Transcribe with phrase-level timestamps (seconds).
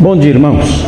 [0.00, 0.82] Bom dia, irmãos.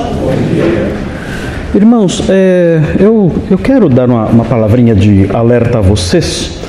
[1.75, 6.63] Irmãos, é, eu, eu quero dar uma, uma palavrinha de alerta a vocês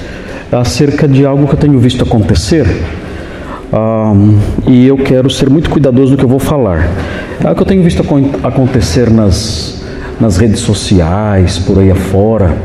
[0.51, 2.67] acerca de algo que eu tenho visto acontecer
[3.71, 4.37] um,
[4.67, 6.89] e eu quero ser muito cuidadoso no que eu vou falar.
[7.41, 8.03] É algo que eu tenho visto
[8.43, 9.81] acontecer nas,
[10.19, 12.57] nas redes sociais, por aí afora,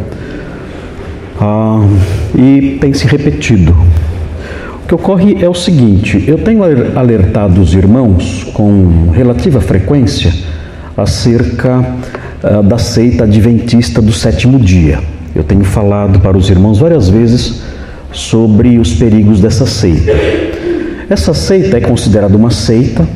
[1.41, 1.97] um,
[2.37, 3.77] e tem se repetido.
[4.89, 6.63] O que ocorre é o seguinte: eu tenho
[6.99, 10.33] alertado os irmãos com relativa frequência
[10.97, 11.81] acerca
[12.43, 14.99] uh, da seita adventista do sétimo dia.
[15.35, 17.61] Eu tenho falado para os irmãos várias vezes
[18.13, 20.11] sobre os perigos dessa seita.
[21.11, 23.07] Essa seita é considerada uma seita,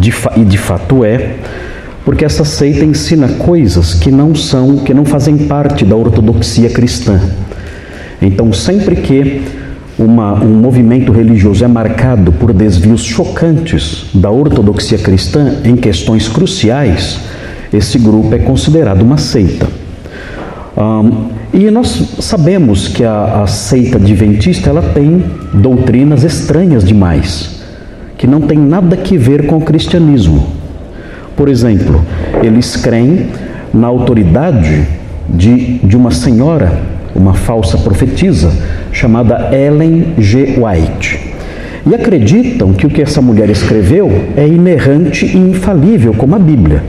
[0.00, 1.34] de e de fato é,
[2.02, 7.20] porque essa seita ensina coisas que não são, que não fazem parte da ortodoxia cristã.
[8.22, 9.61] Então, sempre que
[9.98, 17.20] uma, um movimento religioso é marcado por desvios chocantes da ortodoxia cristã em questões cruciais,
[17.72, 19.66] esse grupo é considerado uma seita.
[20.76, 27.62] Um, e nós sabemos que a, a seita adventista ela tem doutrinas estranhas demais,
[28.16, 30.46] que não tem nada que ver com o cristianismo.
[31.36, 32.02] Por exemplo,
[32.42, 33.28] eles creem
[33.72, 34.86] na autoridade
[35.28, 36.80] de, de uma senhora,
[37.14, 38.50] uma falsa profetisa,
[38.92, 40.58] chamada Ellen G.
[40.58, 41.32] White.
[41.84, 46.84] E acreditam que o que essa mulher escreveu é inerrante e infalível, como a Bíblia.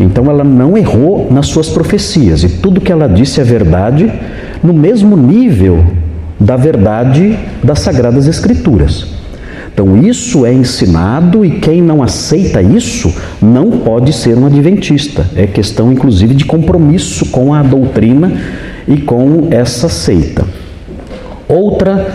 [0.00, 4.10] Então ela não errou nas suas profecias e tudo que ela disse é verdade,
[4.62, 5.84] no mesmo nível
[6.40, 9.06] da verdade das Sagradas Escrituras.
[9.72, 15.24] Então isso é ensinado e quem não aceita isso não pode ser um adventista.
[15.36, 18.32] É questão inclusive de compromisso com a doutrina
[18.88, 20.44] e com essa seita.
[21.50, 22.06] Outra,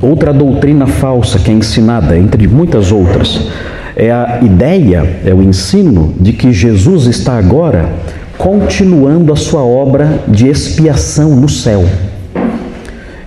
[0.00, 3.48] outra doutrina falsa que é ensinada, entre muitas outras,
[3.96, 7.90] é a ideia, é o ensino de que Jesus está agora
[8.38, 11.84] continuando a sua obra de expiação no céu.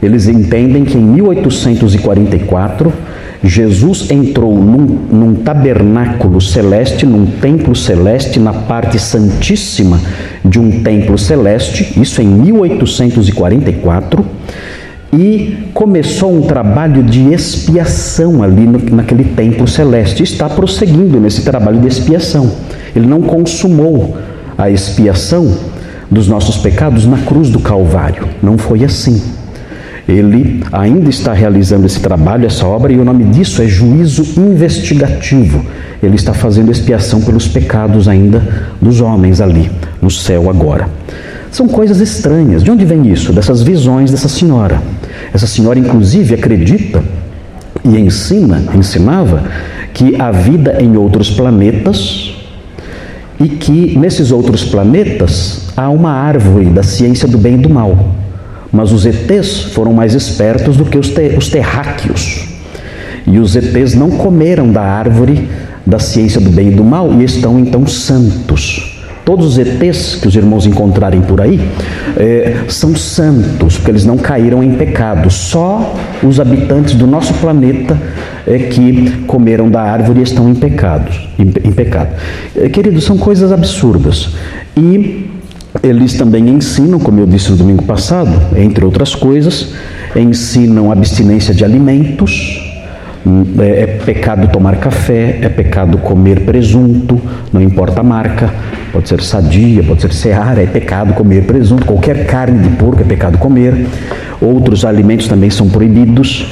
[0.01, 2.93] Eles entendem que em 1844
[3.43, 9.99] Jesus entrou num, num, tabernáculo celeste, num templo celeste, na parte santíssima
[10.43, 14.25] de um templo celeste, isso em 1844
[15.11, 20.23] e começou um trabalho de expiação ali no, naquele templo celeste.
[20.23, 22.51] Está prosseguindo nesse trabalho de expiação.
[22.95, 24.17] Ele não consumou
[24.57, 25.57] a expiação
[26.09, 28.27] dos nossos pecados na cruz do Calvário.
[28.41, 29.21] Não foi assim.
[30.07, 35.63] Ele ainda está realizando esse trabalho, essa obra, e o nome disso é juízo investigativo.
[36.01, 38.41] Ele está fazendo expiação pelos pecados ainda
[38.81, 39.69] dos homens ali,
[40.01, 40.89] no céu agora.
[41.51, 42.63] São coisas estranhas.
[42.63, 43.31] De onde vem isso?
[43.31, 44.81] Dessas visões dessa senhora.
[45.33, 47.03] Essa senhora, inclusive, acredita
[47.83, 49.43] e ensina, ensinava,
[49.93, 52.33] que há vida em outros planetas
[53.39, 58.15] e que nesses outros planetas há uma árvore da ciência do bem e do mal.
[58.71, 62.47] Mas os ETs foram mais espertos do que os, os terráqueos.
[63.25, 65.47] E os ETs não comeram da árvore
[65.85, 68.88] da ciência do bem e do mal e estão então santos.
[69.29, 71.61] Todos os ETs que os irmãos encontrarem por aí
[72.17, 75.29] é, são santos, porque eles não caíram em pecado.
[75.29, 77.95] Só os habitantes do nosso planeta
[78.47, 81.11] é que comeram da árvore e estão em pecado.
[81.37, 82.09] Em, em pecado.
[82.55, 84.31] É, queridos, são coisas absurdas.
[84.75, 85.29] E
[85.83, 89.73] eles também ensinam, como eu disse no domingo passado, entre outras coisas,
[90.15, 92.68] ensinam abstinência de alimentos,
[93.59, 97.21] é, é, pecado tomar café, é pecado comer presunto,
[97.51, 98.53] não importa a marca,
[98.93, 103.03] pode ser sadia, pode ser seara, é pecado comer presunto, qualquer carne de porco é
[103.03, 103.87] pecado comer,
[104.41, 106.47] outros alimentos também são proibidos.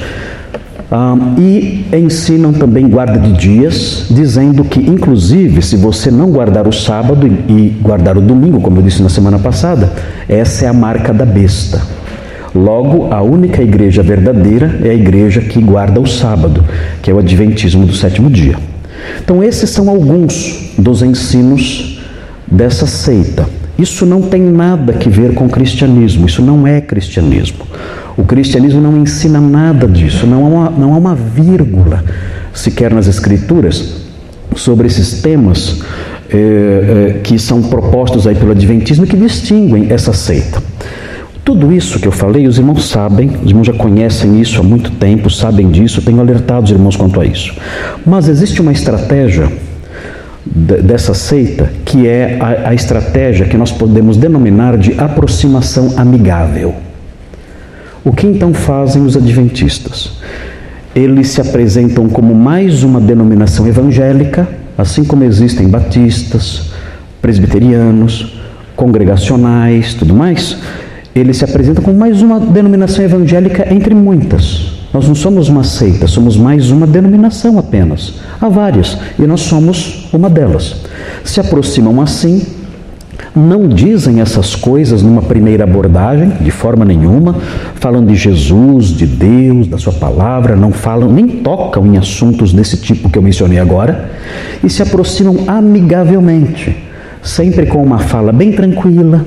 [1.38, 7.26] e ensinam também guarda de dias, dizendo que, inclusive, se você não guardar o sábado
[7.26, 9.92] e guardar o domingo, como eu disse na semana passada,
[10.28, 11.80] essa é a marca da besta.
[12.54, 16.64] Logo, a única igreja verdadeira é a igreja que guarda o sábado,
[17.02, 18.56] que é o Adventismo do sétimo dia.
[19.22, 22.00] Então, esses são alguns dos ensinos
[22.46, 23.46] dessa seita.
[23.78, 27.64] Isso não tem nada que ver com o cristianismo, isso não é cristianismo.
[28.16, 32.02] O cristianismo não ensina nada disso, não há uma, não há uma vírgula
[32.52, 33.98] sequer nas Escrituras
[34.56, 35.80] sobre esses temas
[36.28, 40.60] eh, eh, que são propostos aí pelo Adventismo que distinguem essa seita.
[41.48, 44.90] Tudo isso que eu falei, os irmãos sabem, os irmãos já conhecem isso há muito
[44.90, 47.54] tempo, sabem disso, tenho alertado os irmãos quanto a isso.
[48.04, 49.50] Mas existe uma estratégia
[50.44, 56.74] dessa seita que é a, a estratégia que nós podemos denominar de aproximação amigável.
[58.04, 60.18] O que então fazem os adventistas?
[60.94, 64.46] eles se apresentam como mais uma denominação evangélica,
[64.76, 66.72] assim como existem batistas,
[67.22, 68.38] presbiterianos,
[68.76, 70.58] congregacionais, tudo mais.
[71.18, 74.78] Eles se apresentam como mais uma denominação evangélica entre muitas.
[74.92, 78.14] Nós não somos uma seita, somos mais uma denominação apenas.
[78.40, 80.76] Há várias e nós somos uma delas.
[81.24, 82.46] Se aproximam assim
[83.34, 87.36] não dizem essas coisas numa primeira abordagem, de forma nenhuma,
[87.74, 92.78] falam de Jesus, de Deus, da Sua palavra, não falam, nem tocam em assuntos desse
[92.78, 94.10] tipo que eu mencionei agora,
[94.62, 96.76] e se aproximam amigavelmente,
[97.22, 99.24] sempre com uma fala bem tranquila,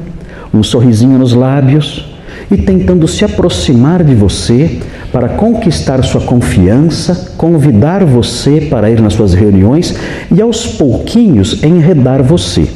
[0.54, 2.12] um sorrisinho nos lábios
[2.50, 4.80] e tentando se aproximar de você
[5.12, 9.96] para conquistar sua confiança, convidar você para ir nas suas reuniões
[10.32, 12.68] e aos pouquinhos enredar você.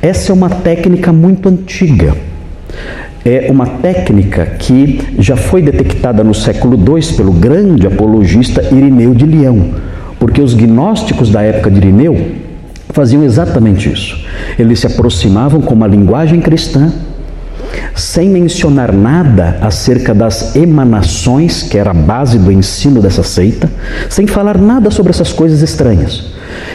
[0.00, 2.14] Essa é uma técnica muito antiga.
[3.24, 9.26] É uma técnica que já foi detectada no século II pelo grande apologista Irineu de
[9.26, 9.72] Leão,
[10.18, 12.32] porque os gnósticos da época de Irineu
[12.88, 14.24] faziam exatamente isso.
[14.58, 16.90] Eles se aproximavam com uma linguagem cristã,
[17.94, 23.70] sem mencionar nada acerca das emanações, que era a base do ensino dessa seita,
[24.08, 26.32] sem falar nada sobre essas coisas estranhas.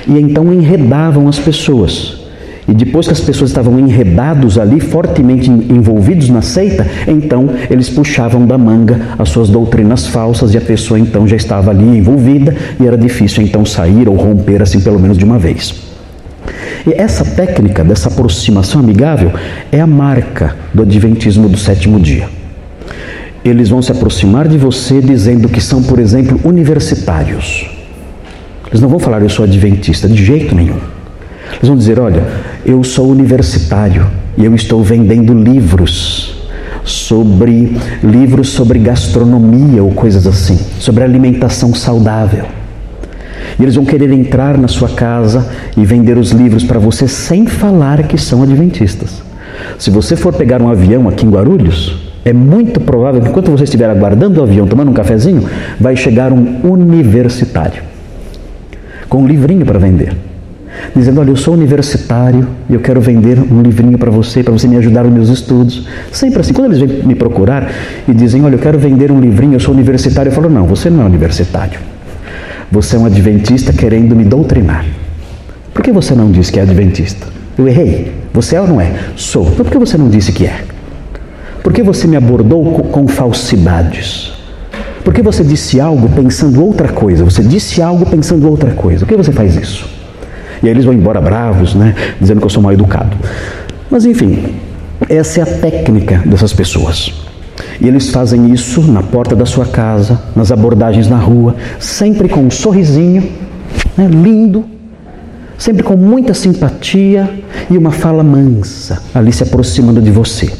[0.07, 2.25] E então enredavam as pessoas.
[2.67, 8.45] E depois que as pessoas estavam enredados ali, fortemente envolvidos na seita, então eles puxavam
[8.45, 12.87] da manga as suas doutrinas falsas e a pessoa então já estava ali envolvida e
[12.87, 15.84] era difícil então sair ou romper assim pelo menos de uma vez.
[16.87, 19.31] E essa técnica dessa aproximação amigável
[19.71, 22.29] é a marca do adventismo do sétimo dia.
[23.43, 27.67] Eles vão se aproximar de você dizendo que são, por exemplo, universitários.
[28.67, 30.79] Eles não vão falar eu sou adventista, de jeito nenhum.
[31.57, 32.23] Eles vão dizer: olha,
[32.65, 34.07] eu sou universitário
[34.37, 36.35] e eu estou vendendo livros
[36.83, 42.45] sobre livros sobre gastronomia ou coisas assim, sobre alimentação saudável.
[43.59, 47.45] E eles vão querer entrar na sua casa e vender os livros para você sem
[47.45, 49.23] falar que são adventistas.
[49.77, 53.63] Se você for pegar um avião aqui em Guarulhos, é muito provável que enquanto você
[53.63, 55.43] estiver aguardando o avião, tomando um cafezinho,
[55.79, 57.83] vai chegar um universitário
[59.07, 60.13] com um livrinho para vender.
[60.95, 64.67] Dizendo, olha, eu sou universitário e eu quero vender um livrinho para você, para você
[64.67, 65.87] me ajudar nos meus estudos.
[66.11, 66.51] Sempre assim.
[66.51, 67.71] Quando eles vêm me procurar
[68.07, 70.89] e dizem, olha, eu quero vender um livrinho, eu sou universitário, eu falo, não, você
[70.89, 71.79] não é universitário.
[72.71, 74.85] Você é um adventista querendo me doutrinar.
[75.73, 77.27] Por que você não disse que é adventista?
[77.57, 78.13] Eu errei.
[78.33, 78.91] Você é ou não é?
[79.15, 79.47] Sou.
[79.47, 80.63] Então por que você não disse que é?
[81.63, 84.33] Por que você me abordou com falsidades?
[85.03, 87.23] Por que você disse algo pensando outra coisa?
[87.23, 89.05] Você disse algo pensando outra coisa.
[89.05, 89.87] Por que você faz isso?
[90.61, 91.93] E aí eles vão embora bravos, né?
[92.19, 93.15] Dizendo que eu sou mal educado.
[93.89, 94.55] Mas enfim,
[95.07, 97.13] essa é a técnica dessas pessoas.
[97.79, 102.41] E eles fazem isso na porta da sua casa, nas abordagens na rua, sempre com
[102.41, 103.31] um sorrisinho,
[103.97, 104.65] né, lindo,
[105.57, 107.29] sempre com muita simpatia
[107.69, 110.51] e uma fala mansa, ali se aproximando de você.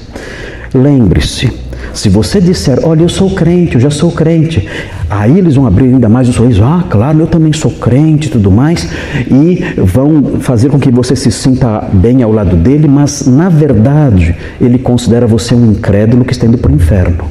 [0.73, 1.51] Lembre-se,
[1.93, 4.67] se você disser, olha, eu sou crente, eu já sou crente,
[5.09, 8.31] aí eles vão abrir ainda mais o sorriso, ah, claro, eu também sou crente e
[8.31, 8.87] tudo mais,
[9.29, 14.35] e vão fazer com que você se sinta bem ao lado dele, mas na verdade
[14.59, 17.25] ele considera você um incrédulo que está indo para o inferno.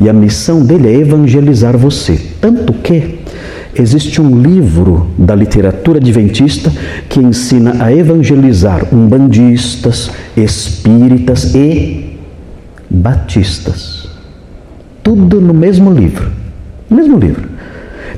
[0.00, 2.20] E a missão dele é evangelizar você.
[2.40, 3.18] Tanto que
[3.74, 6.72] existe um livro da literatura adventista
[7.08, 12.07] que ensina a evangelizar umbandistas, espíritas e
[12.98, 14.08] batistas.
[15.02, 16.30] Tudo no mesmo livro.
[16.90, 17.48] No mesmo livro.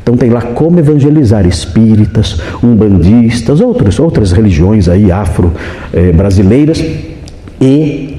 [0.02, 6.82] Então tem lá como evangelizar espíritas, umbandistas, outros, outras religiões aí afro-brasileiras
[7.60, 8.18] e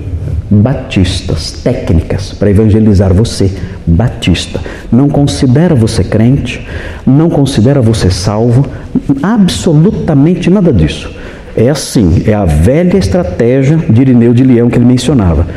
[0.50, 3.52] batistas, técnicas para evangelizar você,
[3.86, 4.60] batista.
[4.92, 6.68] Não considera você crente,
[7.06, 8.68] não considera você salvo,
[9.24, 11.10] absolutamente nada disso.
[11.56, 15.48] É assim, é a velha estratégia de Irineu de Leão que ele mencionava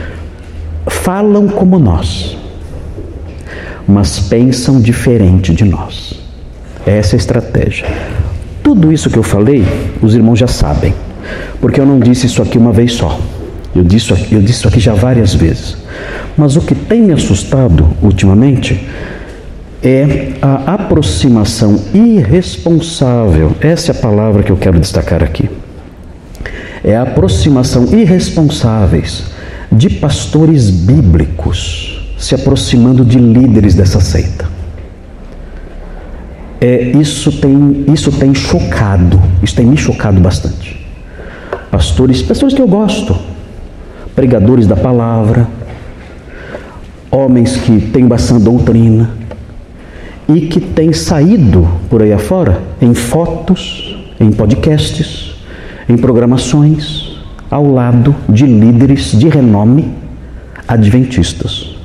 [0.87, 2.37] falam como nós,
[3.87, 6.15] mas pensam diferente de nós.
[6.87, 7.87] Essa é a estratégia.
[8.63, 9.65] Tudo isso que eu falei,
[10.03, 10.95] os irmãos já sabem,
[11.61, 13.19] porque eu não disse isso aqui uma vez só.
[13.75, 15.77] Eu disse, eu disse isso aqui já várias vezes.
[16.37, 18.87] Mas o que tem me assustado ultimamente
[19.83, 23.53] é a aproximação irresponsável.
[23.61, 25.51] Essa é a palavra que eu quero destacar aqui.
[26.83, 29.34] É a aproximação irresponsáveis
[29.71, 34.49] de pastores bíblicos se aproximando de líderes dessa seita.
[36.61, 40.85] É, isso, tem, isso tem chocado, isso tem me chocado bastante.
[41.71, 43.17] Pastores, pastores que eu gosto,
[44.15, 45.47] pregadores da palavra,
[47.11, 49.11] homens que têm bastante doutrina,
[50.29, 55.37] e que tem saído por aí afora em fotos, em podcasts,
[55.89, 57.14] em programações,
[57.55, 59.95] ao lado de líderes de renome
[60.67, 61.77] adventistas.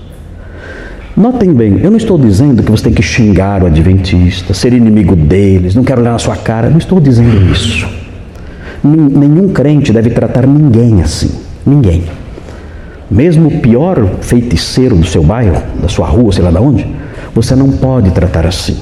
[1.15, 5.15] Notem bem, eu não estou dizendo que você tem que xingar o adventista, ser inimigo
[5.15, 7.87] deles, não quero olhar na sua cara, não estou dizendo isso.
[8.83, 12.05] Nenhum crente deve tratar ninguém assim, ninguém.
[13.11, 16.87] Mesmo o pior feiticeiro do seu bairro, da sua rua, sei lá de onde,
[17.35, 18.79] você não pode tratar assim.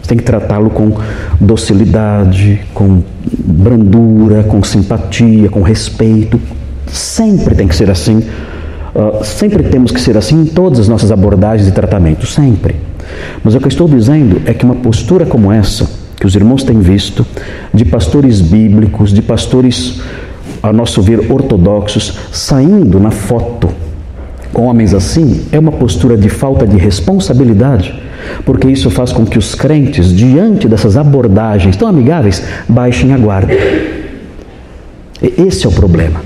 [0.00, 0.92] Você tem que tratá-lo com
[1.40, 6.40] docilidade, com brandura, com simpatia, com respeito.
[6.86, 8.18] Sempre tem que ser assim.
[8.94, 12.76] Uh, sempre temos que ser assim em todas as nossas abordagens e tratamentos, sempre.
[13.44, 15.86] Mas o que eu estou dizendo é que uma postura como essa,
[16.18, 17.26] que os irmãos têm visto,
[17.72, 20.00] de pastores bíblicos, de pastores,
[20.62, 23.68] a nosso ver, ortodoxos, saindo na foto
[24.52, 27.94] com homens assim é uma postura de falta de responsabilidade,
[28.44, 33.52] porque isso faz com que os crentes, diante dessas abordagens tão amigáveis, baixem a guarda.
[35.20, 36.20] Esse é o problema.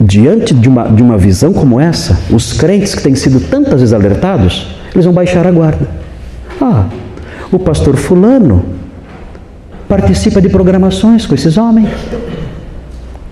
[0.00, 3.92] Diante de uma, de uma visão como essa, os crentes que têm sido tantas vezes
[3.92, 5.88] alertados, eles vão baixar a guarda.
[6.60, 6.86] Ah,
[7.50, 8.64] o pastor Fulano
[9.88, 11.88] participa de programações com esses homens.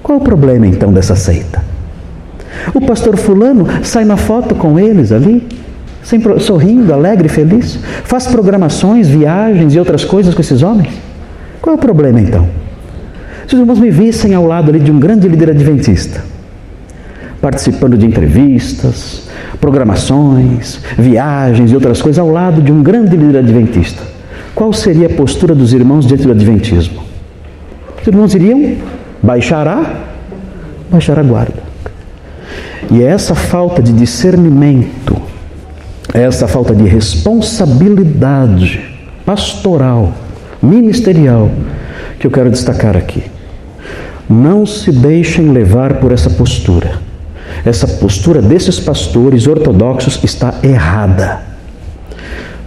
[0.02, 1.62] Qual o problema então dessa seita?
[2.72, 5.46] O pastor Fulano sai na foto com eles ali,
[6.04, 10.92] sempre sorrindo, alegre, feliz, faz programações, viagens e outras coisas com esses homens.
[11.60, 12.46] Qual é o problema então?
[13.46, 16.22] Se os irmãos me vissem ao lado ali de um grande líder adventista,
[17.40, 19.28] participando de entrevistas,
[19.60, 24.02] programações, viagens e outras coisas, ao lado de um grande líder adventista,
[24.54, 27.02] qual seria a postura dos irmãos diante do adventismo?
[28.00, 28.76] Os irmãos iriam
[29.22, 30.00] baixar a,
[30.90, 31.62] baixar a guarda.
[32.90, 35.16] E é essa falta de discernimento,
[36.14, 38.80] essa falta de responsabilidade
[39.26, 40.12] pastoral,
[40.62, 41.50] ministerial,
[42.18, 43.24] que eu quero destacar aqui.
[44.28, 46.98] Não se deixem levar por essa postura.
[47.64, 51.40] Essa postura desses pastores ortodoxos está errada.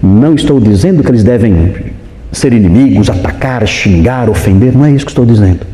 [0.03, 1.93] Não estou dizendo que eles devem
[2.31, 5.65] ser inimigos, atacar, xingar, ofender, não é isso que estou dizendo.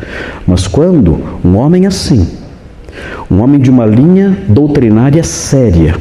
[0.47, 2.43] Mas quando um homem assim
[3.29, 5.95] um homem de uma linha doutrinária séria,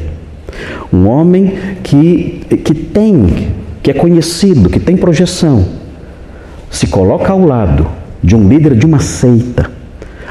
[0.92, 3.48] um homem que, que tem,
[3.82, 5.64] que é conhecido, que tem projeção,
[6.70, 7.86] se coloca ao lado
[8.22, 9.70] de um líder de uma seita,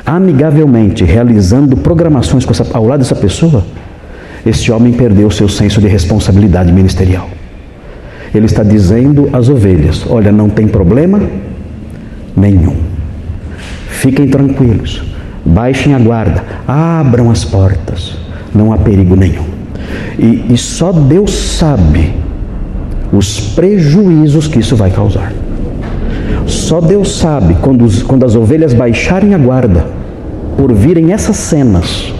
[0.05, 3.63] amigavelmente realizando programações essa, ao lado dessa pessoa,
[4.45, 7.29] esse homem perdeu o seu senso de responsabilidade ministerial.
[8.33, 11.21] Ele está dizendo às ovelhas: olha, não tem problema
[12.35, 12.75] nenhum.
[13.87, 15.03] Fiquem tranquilos.
[15.45, 18.15] Baixem a guarda, abram as portas,
[18.53, 19.50] não há perigo nenhum.
[20.17, 22.13] E, e só Deus sabe
[23.11, 25.33] os prejuízos que isso vai causar.
[26.47, 29.85] Só Deus sabe quando, os, quando as ovelhas baixarem a guarda,
[30.57, 32.13] por virem essas cenas,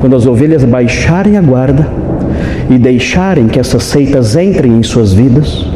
[0.00, 1.88] quando as ovelhas baixarem a guarda
[2.70, 5.66] e deixarem que essas seitas entrem em suas vidas,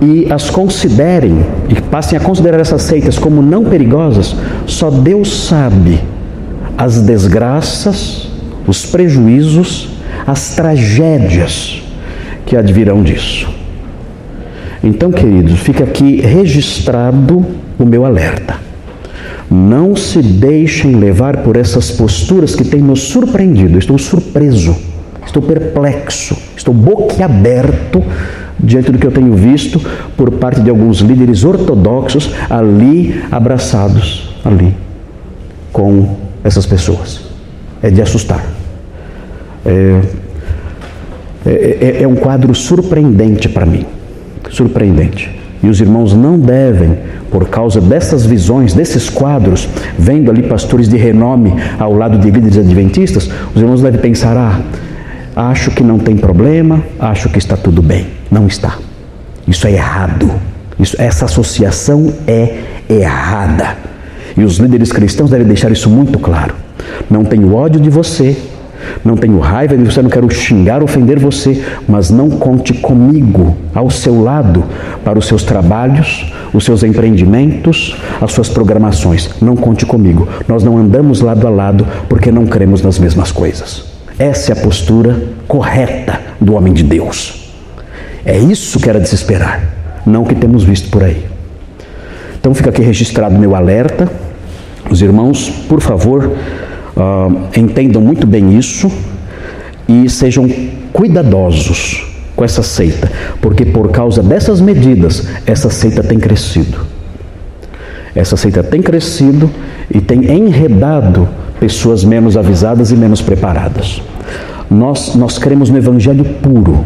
[0.00, 4.34] e as considerem e passem a considerar essas seitas como não perigosas,
[4.66, 6.00] só Deus sabe
[6.76, 8.28] as desgraças,
[8.66, 9.97] os prejuízos,
[10.28, 11.82] as tragédias
[12.44, 13.48] que advirão disso.
[14.84, 17.46] Então, queridos, fica aqui registrado
[17.78, 18.56] o meu alerta.
[19.50, 23.78] Não se deixem levar por essas posturas que têm nos surpreendido.
[23.78, 24.76] Estou surpreso,
[25.24, 28.04] estou perplexo, estou boquiaberto
[28.60, 29.80] diante do que eu tenho visto
[30.14, 34.74] por parte de alguns líderes ortodoxos ali abraçados ali
[35.72, 37.22] com essas pessoas.
[37.82, 38.57] É de assustar.
[39.64, 40.00] É,
[41.46, 43.86] é, é, é um quadro surpreendente para mim.
[44.50, 45.38] Surpreendente.
[45.62, 46.98] E os irmãos não devem,
[47.30, 52.58] por causa dessas visões, desses quadros, vendo ali pastores de renome ao lado de líderes
[52.58, 54.60] adventistas, os irmãos devem pensar: ah,
[55.50, 58.06] acho que não tem problema, acho que está tudo bem.
[58.30, 58.78] Não está.
[59.46, 60.30] Isso é errado.
[60.78, 63.76] Isso, essa associação é errada.
[64.36, 66.54] E os líderes cristãos devem deixar isso muito claro.
[67.10, 68.36] Não tenho ódio de você,
[69.04, 73.90] não tenho raiva de você, não quero xingar, ofender você, mas não conte comigo ao
[73.90, 74.64] seu lado
[75.04, 79.30] para os seus trabalhos, os seus empreendimentos, as suas programações.
[79.40, 80.28] Não conte comigo.
[80.46, 83.84] Nós não andamos lado a lado porque não cremos nas mesmas coisas.
[84.18, 85.16] Essa é a postura
[85.46, 87.52] correta do homem de Deus.
[88.24, 89.62] É isso que era de se esperar,
[90.04, 91.24] não o que temos visto por aí.
[92.40, 94.10] Então fica aqui registrado meu alerta.
[94.90, 96.32] Os irmãos, por favor,
[96.98, 98.90] uh, entendam muito bem isso
[99.88, 100.48] e sejam
[100.92, 106.78] cuidadosos com essa seita, porque por causa dessas medidas, essa seita tem crescido.
[108.14, 109.50] Essa seita tem crescido
[109.92, 111.28] e tem enredado
[111.58, 114.02] pessoas menos avisadas e menos preparadas.
[114.70, 116.84] Nós, nós cremos no Evangelho puro.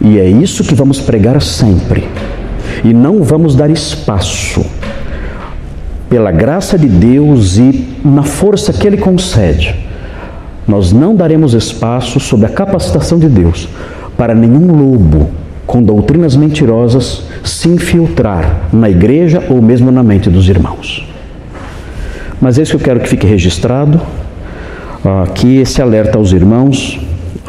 [0.00, 2.06] E é isso que vamos pregar sempre.
[2.84, 4.64] E não vamos dar espaço,
[6.08, 9.74] pela graça de Deus e na força que Ele concede,
[10.66, 13.68] nós não daremos espaço, sob a capacitação de Deus,
[14.16, 15.30] para nenhum lobo
[15.66, 21.06] com doutrinas mentirosas se infiltrar na igreja ou mesmo na mente dos irmãos.
[22.40, 24.00] Mas é isso que eu quero que fique registrado,
[25.22, 27.00] aqui esse alerta aos irmãos.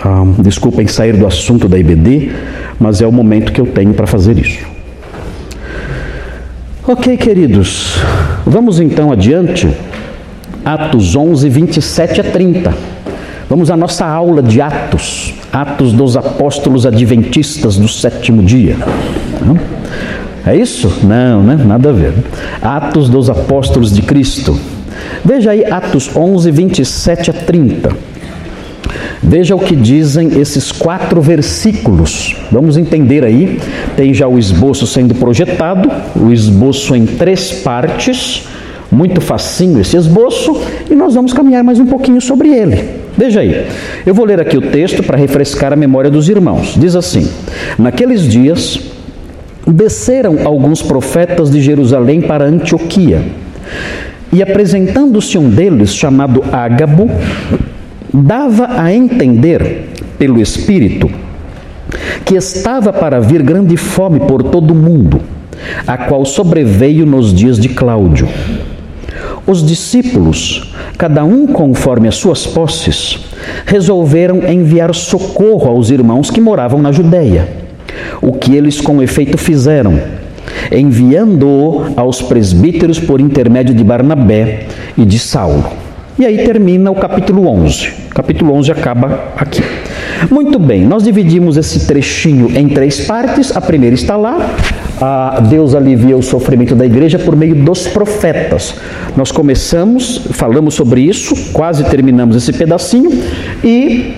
[0.04, 2.32] Ah, desculpem sair do assunto da IBD,
[2.80, 4.66] mas é o momento que eu tenho para fazer isso.
[6.88, 7.98] Ok, queridos,
[8.46, 9.70] vamos então adiante.
[10.64, 12.74] Atos 11, 27 a 30.
[13.48, 18.76] Vamos à nossa aula de Atos, Atos dos Apóstolos Adventistas do sétimo dia.
[20.46, 20.92] É isso?
[21.04, 21.56] Não, né?
[21.64, 22.14] Nada a ver.
[22.62, 24.58] Atos dos Apóstolos de Cristo.
[25.24, 27.90] Veja aí Atos 11, 27 a 30.
[29.22, 32.36] Veja o que dizem esses quatro versículos.
[32.52, 33.60] Vamos entender aí.
[33.96, 38.48] Tem já o esboço sendo projetado, o esboço em três partes.
[38.92, 43.06] Muito facinho esse esboço, e nós vamos caminhar mais um pouquinho sobre ele.
[43.18, 43.66] Veja aí,
[44.06, 46.76] eu vou ler aqui o texto para refrescar a memória dos irmãos.
[46.78, 47.28] Diz assim:
[47.80, 48.80] Naqueles dias
[49.68, 53.24] desceram alguns profetas de Jerusalém para Antioquia,
[54.32, 57.10] e apresentando-se um deles, chamado Ágabo,
[58.24, 61.10] dava a entender, pelo Espírito,
[62.24, 65.22] que estava para vir grande fome por todo o mundo,
[65.86, 68.28] a qual sobreveio nos dias de Cláudio.
[69.46, 73.20] Os discípulos, cada um conforme as suas posses,
[73.66, 77.48] resolveram enviar socorro aos irmãos que moravam na Judéia,
[78.22, 80.00] o que eles com efeito fizeram,
[80.72, 84.68] enviando-o aos presbíteros por intermédio de Barnabé
[84.98, 85.85] e de Saulo.
[86.18, 87.90] E aí termina o capítulo 11.
[88.10, 89.62] O capítulo 11 acaba aqui.
[90.32, 93.56] Muito bem, nós dividimos esse trechinho em três partes.
[93.56, 94.38] A primeira está lá.
[95.50, 98.76] Deus alivia o sofrimento da igreja por meio dos profetas.
[99.18, 103.12] Nós começamos, falamos sobre isso, quase terminamos esse pedacinho
[103.62, 104.14] e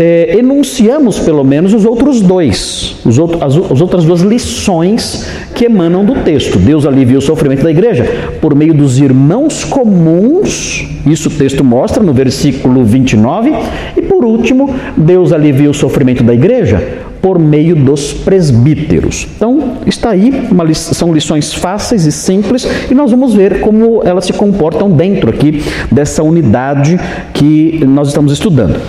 [0.00, 5.66] é, enunciamos pelo menos os outros dois, os outro, as, as, outras duas lições que
[5.66, 6.58] emanam do texto.
[6.58, 8.04] Deus alivia o sofrimento da igreja
[8.40, 13.52] por meio dos irmãos comuns, isso o texto mostra no versículo 29,
[13.94, 16.82] e por último, Deus alivia o sofrimento da igreja
[17.20, 19.28] por meio dos presbíteros.
[19.36, 24.24] Então, está aí, uma, são lições fáceis e simples, e nós vamos ver como elas
[24.24, 26.98] se comportam dentro aqui dessa unidade
[27.34, 28.80] que nós estamos estudando.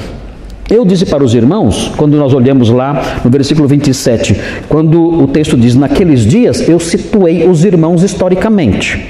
[0.72, 5.58] Eu disse para os irmãos, quando nós olhamos lá no versículo 27, quando o texto
[5.58, 9.06] diz naqueles dias, eu situei os irmãos historicamente.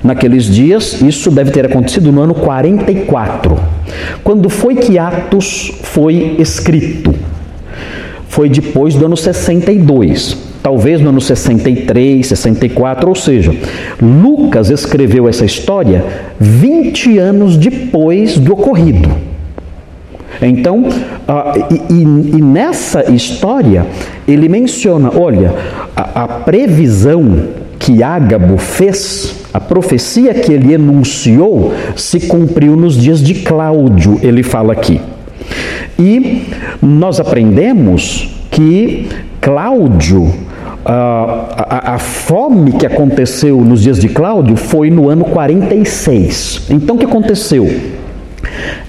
[0.00, 3.58] Naqueles dias, isso deve ter acontecido no ano 44.
[4.22, 7.12] Quando foi que Atos foi escrito?
[8.28, 13.52] Foi depois do ano 62 talvez no ano 63, 64, ou seja,
[14.00, 16.04] Lucas escreveu essa história
[16.38, 19.31] 20 anos depois do ocorrido.
[20.42, 20.84] Então,
[21.88, 23.86] e, e, nessa história,
[24.26, 25.54] ele menciona: olha,
[25.94, 33.22] a, a previsão que Ágabo fez, a profecia que ele enunciou, se cumpriu nos dias
[33.22, 35.00] de Cláudio, ele fala aqui.
[35.98, 36.44] E
[36.80, 39.08] nós aprendemos que
[39.40, 40.32] Cláudio,
[40.84, 46.66] a, a, a, fome que aconteceu nos dias de Cláudio foi no ano 46.
[46.70, 47.68] Então o que aconteceu?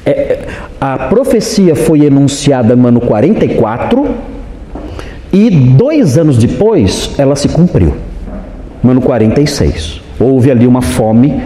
[0.06, 0.40] É,
[0.86, 4.06] a profecia foi enunciada no ano 44
[5.32, 7.96] e dois anos depois ela se cumpriu,
[8.84, 10.02] no ano 46.
[10.20, 11.42] Houve ali uma fome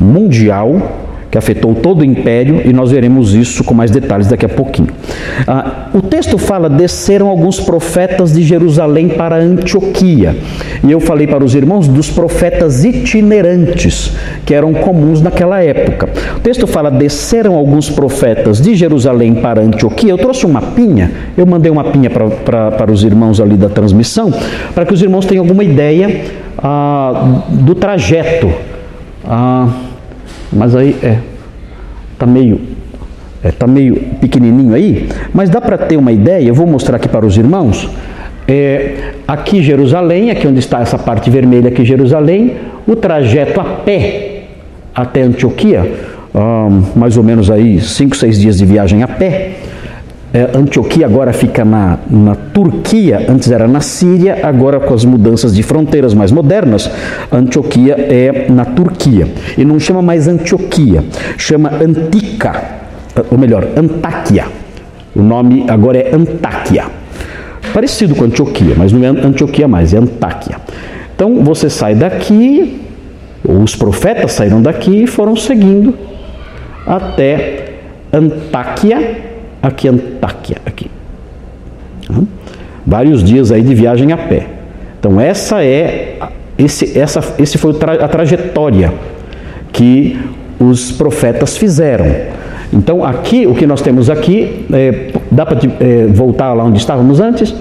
[0.00, 0.99] mundial
[1.30, 4.88] que afetou todo o império, e nós veremos isso com mais detalhes daqui a pouquinho.
[5.46, 10.36] Ah, o texto fala: desceram alguns profetas de Jerusalém para Antioquia.
[10.82, 14.12] E eu falei para os irmãos dos profetas itinerantes,
[14.44, 16.08] que eram comuns naquela época.
[16.36, 20.10] O texto fala: desceram alguns profetas de Jerusalém para Antioquia.
[20.10, 23.68] Eu trouxe um mapinha, eu mandei um mapinha para, para, para os irmãos ali da
[23.68, 24.32] transmissão,
[24.74, 26.24] para que os irmãos tenham alguma ideia
[26.58, 28.50] ah, do trajeto.
[29.24, 29.68] Ah,
[30.52, 31.18] mas aí é
[32.18, 32.60] tá meio
[33.42, 36.46] é, tá meio pequenininho aí, mas dá para ter uma ideia.
[36.46, 37.88] Eu vou mostrar aqui para os irmãos.
[38.46, 44.42] É, aqui Jerusalém, aqui onde está essa parte vermelha aqui Jerusalém, o trajeto a pé
[44.94, 45.90] até Antioquia,
[46.94, 49.52] mais ou menos aí cinco, seis dias de viagem a pé.
[50.32, 55.54] É, Antioquia agora fica na, na Turquia, antes era na Síria, agora com as mudanças
[55.54, 56.88] de fronteiras mais modernas,
[57.32, 59.26] Antioquia é na Turquia.
[59.58, 61.02] E não chama mais Antioquia,
[61.36, 62.62] chama Antica,
[63.28, 64.46] ou melhor, Antáquia.
[65.16, 66.84] O nome agora é Antáquia.
[67.74, 70.58] Parecido com Antioquia, mas não é Antioquia mais, é Antáquia.
[71.12, 72.80] Então você sai daqui,
[73.42, 75.92] os profetas saíram daqui e foram seguindo
[76.86, 77.74] até
[78.12, 79.29] Antáquia
[79.62, 80.90] aqui Antáquia, aqui.
[82.86, 84.46] Vários dias aí de viagem a pé.
[84.98, 86.18] Então essa é
[86.58, 88.92] esse, essa, esse foi a trajetória
[89.72, 90.18] que
[90.58, 92.04] os profetas fizeram.
[92.72, 97.20] Então aqui o que nós temos aqui é, dá para é, voltar lá onde estávamos
[97.20, 97.54] antes.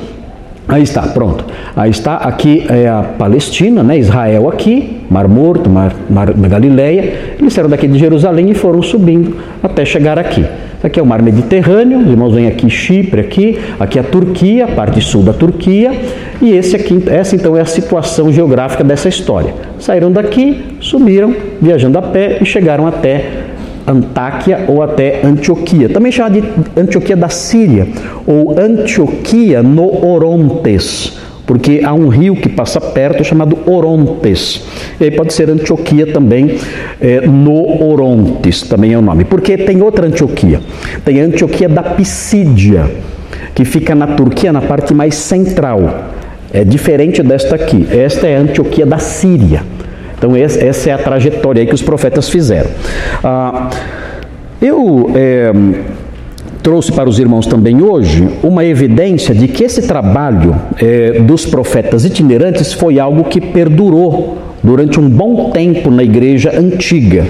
[0.68, 1.46] Aí está, pronto.
[1.76, 3.98] Aí está, aqui é a Palestina, né?
[3.98, 7.36] Israel aqui, Mar Morto, Mar, Mar Galileia.
[7.40, 10.46] Eles saíram daqui de Jerusalém e foram subindo até chegar aqui.
[10.82, 14.64] Aqui é o mar Mediterrâneo, os irmãos vêm aqui Chipre, aqui, aqui é a Turquia,
[14.64, 15.92] a parte sul da Turquia,
[16.42, 19.54] e esse aqui, essa então é a situação geográfica dessa história.
[19.78, 23.26] Saíram daqui, subiram, viajando a pé e chegaram até
[23.86, 27.86] Antáquia ou até Antioquia, também chamada de Antioquia da Síria,
[28.26, 34.64] ou Antioquia no Orontes, porque há um rio que passa perto chamado Orontes.
[35.00, 36.60] E aí pode ser Antioquia também,
[37.02, 39.26] é, no Orontes, também é o nome.
[39.26, 40.62] Porque tem outra Antioquia.
[41.04, 42.88] Tem a Antioquia da Pisídia,
[43.56, 46.12] que fica na Turquia, na parte mais central.
[46.54, 47.88] É diferente desta aqui.
[47.90, 49.64] Esta é a Antioquia da Síria.
[50.20, 52.70] Então essa é a trajetória que os profetas fizeram.
[53.24, 53.72] Ah,
[54.62, 55.52] eu é,
[56.70, 62.06] trouxe para os irmãos também hoje uma evidência de que esse trabalho é, dos profetas
[62.06, 67.26] itinerantes foi algo que perdurou durante um bom tempo na igreja antiga.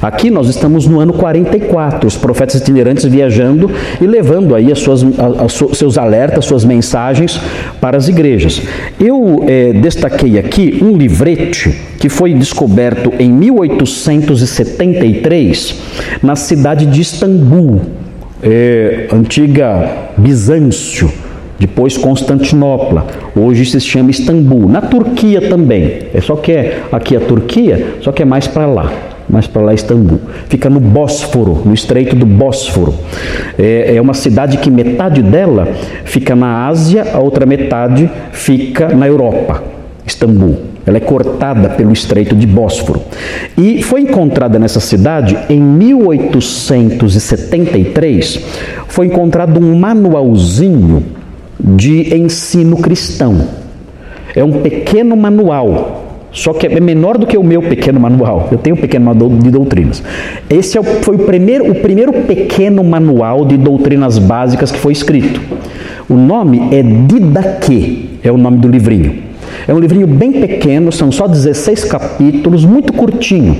[0.00, 3.68] Aqui nós estamos no ano 44, os profetas itinerantes viajando
[4.00, 7.40] e levando aí as suas, a, a, seus alertas, suas mensagens
[7.80, 8.62] para as igrejas.
[9.00, 15.74] Eu é, destaquei aqui um livrete que foi descoberto em 1873
[16.22, 18.05] na cidade de Istambul,
[18.46, 21.10] é, antiga Bizâncio,
[21.58, 27.20] depois Constantinopla, hoje se chama Istambul, na Turquia também, é só que é aqui a
[27.20, 28.92] Turquia, só que é mais para lá,
[29.28, 32.94] mais para lá Istambul, fica no Bósforo, no Estreito do Bósforo,
[33.58, 35.66] é, é uma cidade que metade dela
[36.04, 39.64] fica na Ásia, a outra metade fica na Europa,
[40.06, 40.75] Istambul.
[40.86, 43.02] Ela é cortada pelo Estreito de Bósforo.
[43.58, 48.40] E foi encontrada nessa cidade em 1873,
[48.88, 51.02] foi encontrado um manualzinho
[51.58, 53.48] de ensino cristão.
[54.34, 58.50] É um pequeno manual só que é menor do que o meu pequeno manual.
[58.52, 60.02] Eu tenho um pequeno manual de doutrinas.
[60.50, 65.40] Esse é foi o primeiro, o primeiro pequeno manual de doutrinas básicas que foi escrito.
[66.10, 69.25] O nome é Didaquê, é o nome do livrinho.
[69.66, 73.56] É um livrinho bem pequeno, são só 16 capítulos, muito curtinho,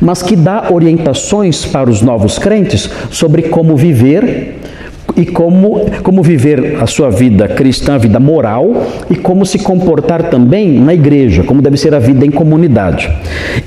[0.00, 4.54] mas que dá orientações para os novos crentes sobre como viver
[5.16, 10.24] e como, como viver a sua vida cristã, a vida moral, e como se comportar
[10.24, 13.10] também na igreja, como deve ser a vida em comunidade.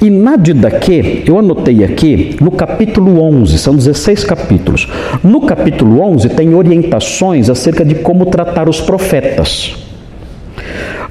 [0.02, 4.88] E na Didaquê, eu anotei aqui, no capítulo 11, são 16 capítulos.
[5.23, 9.87] No capítulo 11 tem orientações acerca de como tratar os profetas.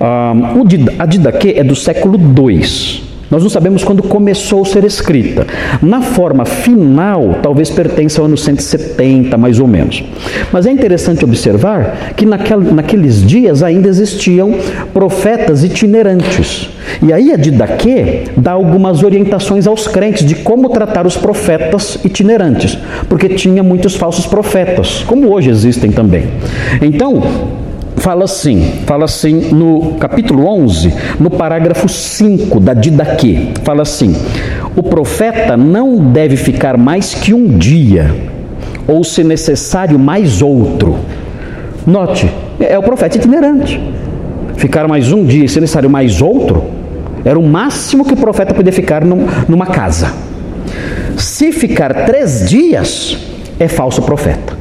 [0.01, 3.07] A Didaquê é do século II.
[3.29, 5.45] Nós não sabemos quando começou a ser escrita.
[5.83, 10.05] Na forma final, talvez pertença ao ano 170, mais ou menos.
[10.53, 14.55] Mas é interessante observar que naquel, naqueles dias ainda existiam
[14.95, 16.71] profetas itinerantes.
[17.03, 22.79] E aí a Didaquê dá algumas orientações aos crentes de como tratar os profetas itinerantes,
[23.09, 26.29] porque tinha muitos falsos profetas, como hoje existem também.
[26.81, 27.21] Então,
[28.07, 34.15] fala assim, fala assim no capítulo 11, no parágrafo 5 da Didaquê, fala assim:
[34.77, 38.15] o profeta não deve ficar mais que um dia,
[38.87, 40.97] ou se necessário mais outro.
[41.85, 43.83] Note, é o profeta itinerante.
[44.55, 46.63] Ficar mais um dia, se necessário mais outro,
[47.25, 50.13] era o máximo que o profeta podia ficar numa casa.
[51.17, 53.19] Se ficar três dias,
[53.59, 54.57] é falso profeta.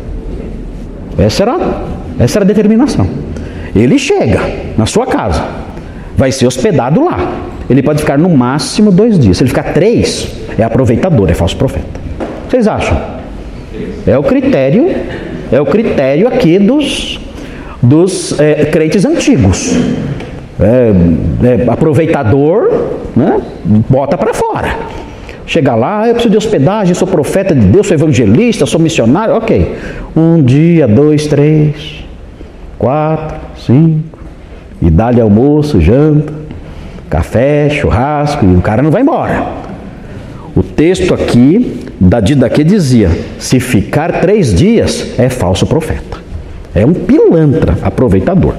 [1.15, 1.83] Essa era,
[2.19, 3.24] essa era a determinação.
[3.75, 4.39] Ele chega
[4.77, 5.43] na sua casa,
[6.15, 7.33] vai ser hospedado lá.
[7.69, 9.37] Ele pode ficar no máximo dois dias.
[9.37, 11.99] Se ele ficar três, é aproveitador, é falso profeta.
[12.49, 12.97] Vocês acham?
[14.07, 14.95] É o critério,
[15.51, 17.19] é o critério aqui dos,
[17.81, 19.75] dos é, crentes antigos.
[20.59, 22.69] É, é, aproveitador,
[23.15, 23.41] né?
[23.89, 24.73] bota para fora.
[25.45, 29.75] Chega lá, eu preciso de hospedagem, sou profeta de Deus, sou evangelista, sou missionário, ok.
[30.15, 32.03] Um dia, dois, três,
[32.79, 34.19] quatro, cinco,
[34.81, 36.33] e dá-lhe almoço, janta,
[37.09, 39.65] café, churrasco, e o cara não vai embora.
[40.55, 46.17] O texto aqui da Didaquê dizia: se ficar três dias, é falso profeta.
[46.73, 48.53] É um pilantra, aproveitador.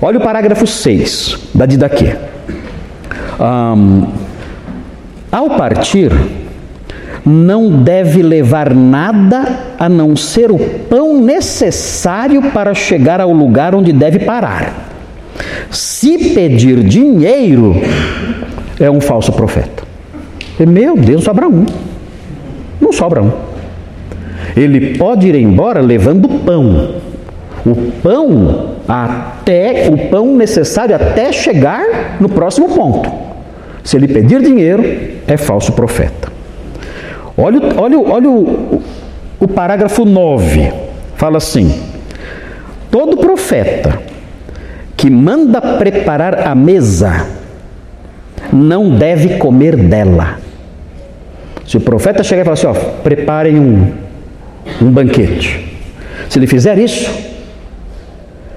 [0.00, 2.16] Olha o parágrafo 6 da Didaquê.
[3.38, 4.06] Um,
[5.30, 6.10] ao partir,
[7.24, 13.92] não deve levar nada a não ser o pão necessário para chegar ao lugar onde
[13.92, 14.90] deve parar.
[15.70, 17.76] Se pedir dinheiro,
[18.78, 19.84] é um falso profeta.
[20.58, 21.64] E, meu Deus, sobra um.
[22.80, 23.32] Não sobra um.
[24.56, 26.96] Ele pode ir embora levando pão.
[27.64, 33.10] O pão até o pão necessário até chegar no próximo ponto.
[33.84, 34.84] Se ele pedir dinheiro,
[35.26, 36.31] é falso profeta.
[37.36, 38.82] Olha, olha, olha o,
[39.40, 40.72] o, parágrafo 9.
[41.16, 41.82] Fala assim:
[42.90, 43.98] todo profeta
[44.96, 47.26] que manda preparar a mesa
[48.52, 50.38] não deve comer dela.
[51.66, 53.92] Se o profeta chegar e falar assim: ó, preparem um,
[54.80, 55.72] um banquete.
[56.28, 57.10] Se ele fizer isso,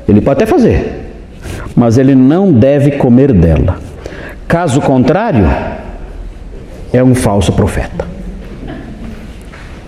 [0.08, 1.12] ele pode até fazer,
[1.76, 3.80] mas ele não deve comer dela.
[4.48, 5.48] Caso contrário,
[6.94, 8.15] é um falso profeta.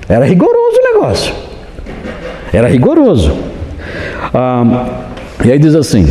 [0.09, 1.33] Era rigoroso o negócio.
[2.53, 3.35] Era rigoroso.
[4.33, 4.85] Ah,
[5.43, 6.07] e aí diz assim: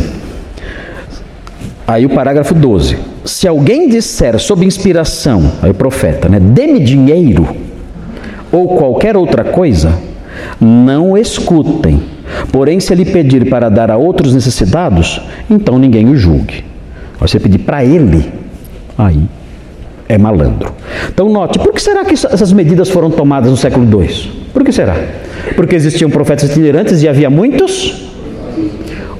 [1.87, 2.97] aí o parágrafo 12.
[3.25, 7.47] Se alguém disser sob inspiração, aí o profeta, né, dê-me dinheiro
[8.51, 9.93] ou qualquer outra coisa,
[10.61, 12.01] não escutem.
[12.51, 16.63] Porém, se ele pedir para dar a outros necessitados, então ninguém o julgue.
[17.19, 18.31] Você pedir para ele,
[18.97, 19.27] aí
[20.09, 20.71] é malandro.
[21.09, 24.31] Então note, por que será que essas medidas foram tomadas no século II?
[24.53, 24.95] Por que será?
[25.55, 28.09] Porque existiam profetas itinerantes e havia muitos,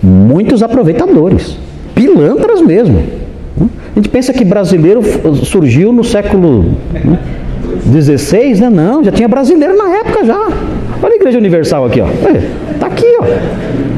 [0.02, 1.58] muitos aproveitadores,
[1.94, 3.04] pilantras mesmo.
[3.60, 5.02] A gente pensa que brasileiro
[5.44, 6.76] surgiu no século
[7.92, 8.70] XVI, né?
[8.70, 10.48] Não, já tinha brasileiro na época já.
[11.02, 12.08] Olha a Igreja Universal aqui, ó.
[12.08, 13.24] Está aqui, ó.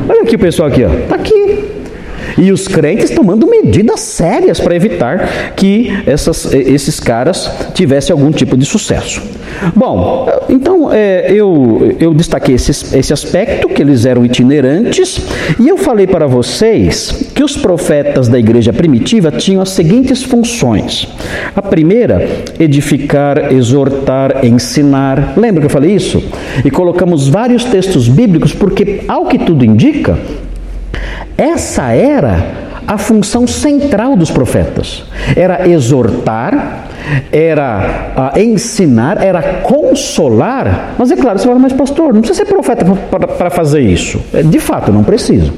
[0.10, 0.90] Olha aqui o pessoal aqui, ó.
[0.90, 1.66] Está aqui.
[2.40, 8.56] E os crentes tomando medidas sérias para evitar que essas, esses caras tivessem algum tipo
[8.56, 9.22] de sucesso.
[9.76, 15.20] Bom, então é, eu, eu destaquei esse, esse aspecto, que eles eram itinerantes,
[15.60, 21.08] e eu falei para vocês que os profetas da igreja primitiva tinham as seguintes funções.
[21.56, 22.28] A primeira,
[22.60, 25.34] edificar, exortar, ensinar.
[25.36, 26.24] Lembra que eu falei isso?
[26.64, 30.18] E colocamos vários textos bíblicos, porque, ao que tudo indica,
[31.40, 35.04] essa era a função central dos profetas.
[35.36, 36.88] Era exortar,
[37.32, 40.96] era uh, ensinar, era consolar.
[40.98, 42.84] Mas é claro, você fala, mas pastor, não precisa ser profeta
[43.38, 44.20] para fazer isso.
[44.34, 45.52] É, de fato, não precisa.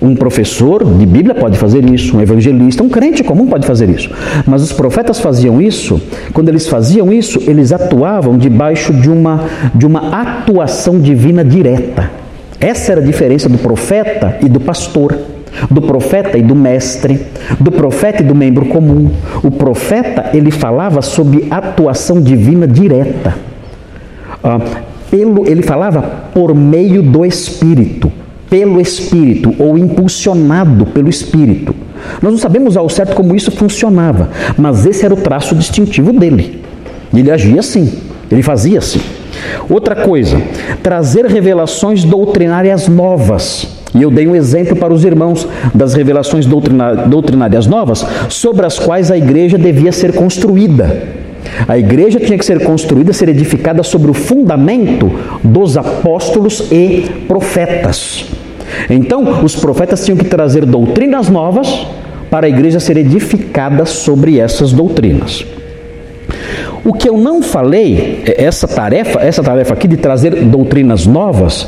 [0.00, 4.10] Um professor de Bíblia pode fazer isso, um evangelista, um crente comum pode fazer isso.
[4.46, 6.00] Mas os profetas faziam isso,
[6.32, 12.25] quando eles faziam isso, eles atuavam debaixo de uma, de uma atuação divina direta.
[12.60, 15.16] Essa era a diferença do profeta e do pastor,
[15.70, 17.26] do profeta e do mestre,
[17.60, 19.10] do profeta e do membro comum.
[19.42, 23.34] O profeta, ele falava sobre atuação divina direta.
[24.42, 24.60] Ah,
[25.10, 26.02] pelo, ele falava
[26.34, 28.10] por meio do Espírito,
[28.50, 31.74] pelo Espírito, ou impulsionado pelo Espírito.
[32.22, 36.62] Nós não sabemos ao certo como isso funcionava, mas esse era o traço distintivo dele.
[37.14, 37.92] Ele agia assim,
[38.30, 39.00] ele fazia assim.
[39.68, 40.40] Outra coisa,
[40.82, 43.68] trazer revelações doutrinárias novas.
[43.94, 49.10] E eu dei um exemplo para os irmãos das revelações doutrinárias novas, sobre as quais
[49.10, 51.14] a igreja devia ser construída.
[51.66, 55.10] A igreja tinha que ser construída, ser edificada sobre o fundamento
[55.42, 58.26] dos apóstolos e profetas.
[58.90, 61.86] Então, os profetas tinham que trazer doutrinas novas
[62.30, 65.46] para a igreja ser edificada sobre essas doutrinas.
[66.86, 71.66] O que eu não falei, é essa tarefa, essa tarefa aqui de trazer doutrinas novas,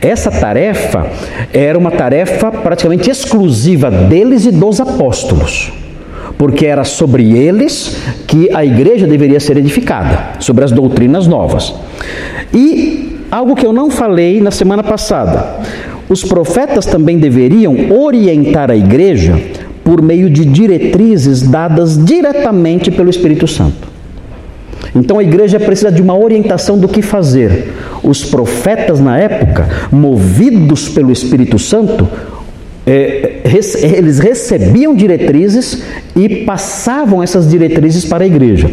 [0.00, 1.06] essa tarefa
[1.52, 5.70] era uma tarefa praticamente exclusiva deles e dos apóstolos.
[6.38, 11.74] Porque era sobre eles que a igreja deveria ser edificada, sobre as doutrinas novas.
[12.50, 15.58] E algo que eu não falei na semana passada,
[16.08, 19.38] os profetas também deveriam orientar a igreja
[19.84, 23.93] por meio de diretrizes dadas diretamente pelo Espírito Santo.
[24.94, 27.72] Então a igreja precisa de uma orientação do que fazer.
[28.02, 32.08] Os profetas na época, movidos pelo Espírito Santo,
[32.86, 35.82] é, eles recebiam diretrizes
[36.14, 38.70] e passavam essas diretrizes para a igreja.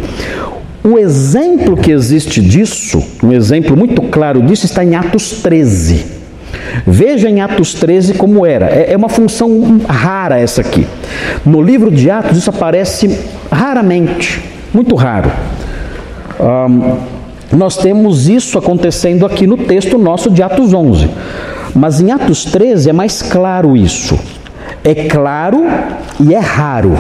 [0.84, 6.06] O exemplo que existe disso, um exemplo muito claro disso, está em Atos 13.
[6.86, 8.68] Veja em Atos 13 como era.
[8.68, 10.86] É, é uma função rara essa aqui.
[11.46, 13.20] No livro de Atos isso aparece
[13.52, 14.42] raramente,
[14.74, 15.32] muito raro.
[16.42, 16.98] Um,
[17.56, 21.10] nós temos isso acontecendo aqui no texto nosso de Atos 11.
[21.76, 24.18] Mas em Atos 13 é mais claro isso.
[24.84, 25.64] É claro
[26.20, 26.98] e é raro.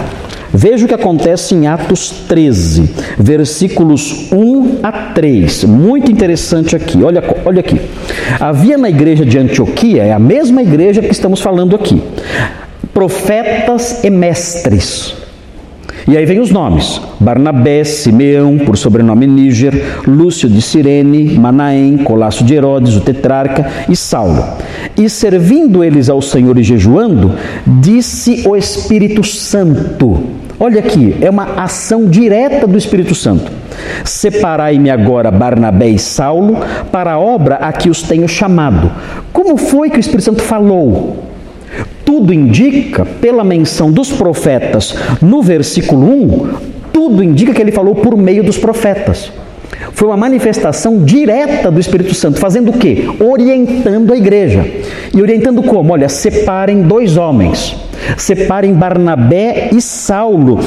[0.54, 5.64] Veja o que acontece em Atos 13, versículos 1 a 3.
[5.64, 7.02] Muito interessante aqui.
[7.02, 7.80] Olha, olha aqui.
[8.38, 12.04] Havia na igreja de Antioquia, é a mesma igreja que estamos falando aqui,
[12.94, 15.21] profetas e mestres.
[16.08, 22.44] E aí vem os nomes: Barnabé, Simeão, por sobrenome Níger, Lúcio de Cirene, Manaém, Colasso
[22.44, 24.44] de Herodes, o tetrarca, e Saulo.
[24.98, 27.34] E servindo eles ao Senhor e jejuando,
[27.66, 30.24] disse o Espírito Santo:
[30.60, 33.52] Olha aqui, é uma ação direta do Espírito Santo.
[34.04, 36.58] Separai-me agora Barnabé e Saulo
[36.92, 38.92] para a obra a que os tenho chamado.
[39.34, 41.31] Como foi que o Espírito Santo falou?
[42.12, 46.50] Tudo indica, pela menção dos profetas no versículo 1,
[46.92, 49.32] tudo indica que ele falou por meio dos profetas.
[49.94, 53.08] Foi uma manifestação direta do Espírito Santo, fazendo o quê?
[53.18, 54.70] Orientando a igreja.
[55.16, 55.94] E orientando como?
[55.94, 57.78] Olha, separem dois homens.
[58.18, 60.60] Separem Barnabé e Saulo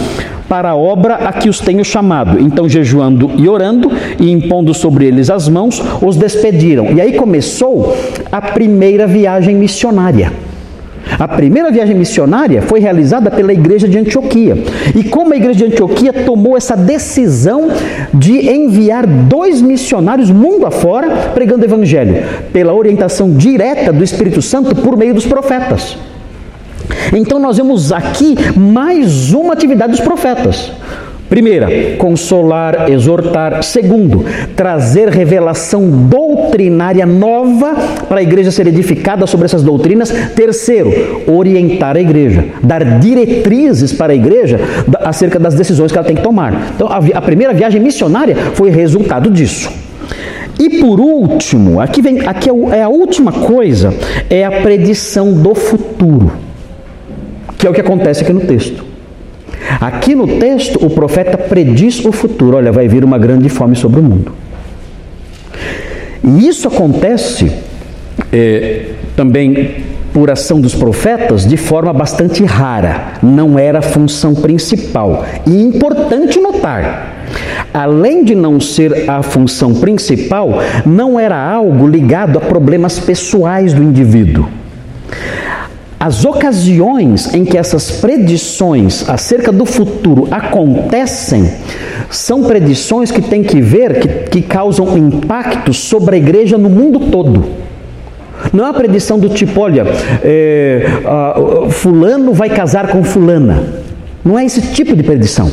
[0.49, 2.41] para a obra a que os tenho chamado.
[2.41, 6.91] Então, jejuando e orando e impondo sobre eles as mãos, os despediram.
[6.93, 7.95] E aí começou
[8.33, 10.33] a primeira viagem missionária.
[11.19, 14.57] A primeira viagem missionária foi realizada pela igreja de Antioquia.
[14.95, 17.69] E como a igreja de Antioquia tomou essa decisão
[18.13, 24.75] de enviar dois missionários mundo afora pregando o evangelho, pela orientação direta do Espírito Santo
[24.75, 25.97] por meio dos profetas.
[27.13, 30.73] Então nós vemos aqui mais uma atividade dos profetas.
[31.35, 33.61] Primeira, consolar, exortar.
[33.65, 37.75] Segundo, trazer revelação doutrinária nova
[38.09, 40.13] para a igreja ser edificada sobre essas doutrinas.
[40.37, 44.61] Terceiro, orientar a igreja, dar diretrizes para a igreja
[45.01, 46.71] acerca das decisões que ela tem que tomar.
[46.77, 49.73] Então, a, primeira viagem missionária foi resultado disso.
[50.57, 53.93] E por último, aqui, vem, aqui é, é a última coisa,
[54.31, 56.31] é a predição do futuro,
[57.59, 58.94] que é o que acontece aqui no texto.
[59.81, 64.01] Aqui no texto, o profeta prediz o futuro: olha, vai vir uma grande fome sobre
[64.01, 64.33] o mundo.
[66.23, 67.53] E isso acontece
[68.33, 75.25] é, também por ação dos profetas de forma bastante rara, não era a função principal.
[75.45, 77.13] E importante notar,
[77.75, 83.83] além de não ser a função principal, não era algo ligado a problemas pessoais do
[83.83, 84.49] indivíduo.
[86.05, 91.51] As ocasiões em que essas predições acerca do futuro acontecem
[92.11, 97.11] são predições que têm que ver, que, que causam impacto sobre a igreja no mundo
[97.11, 97.47] todo.
[98.53, 99.87] Não é uma predição do tipo, olha,
[100.23, 100.85] é,
[101.71, 103.84] fulano vai casar com fulana.
[104.25, 105.51] Não é esse tipo de predição.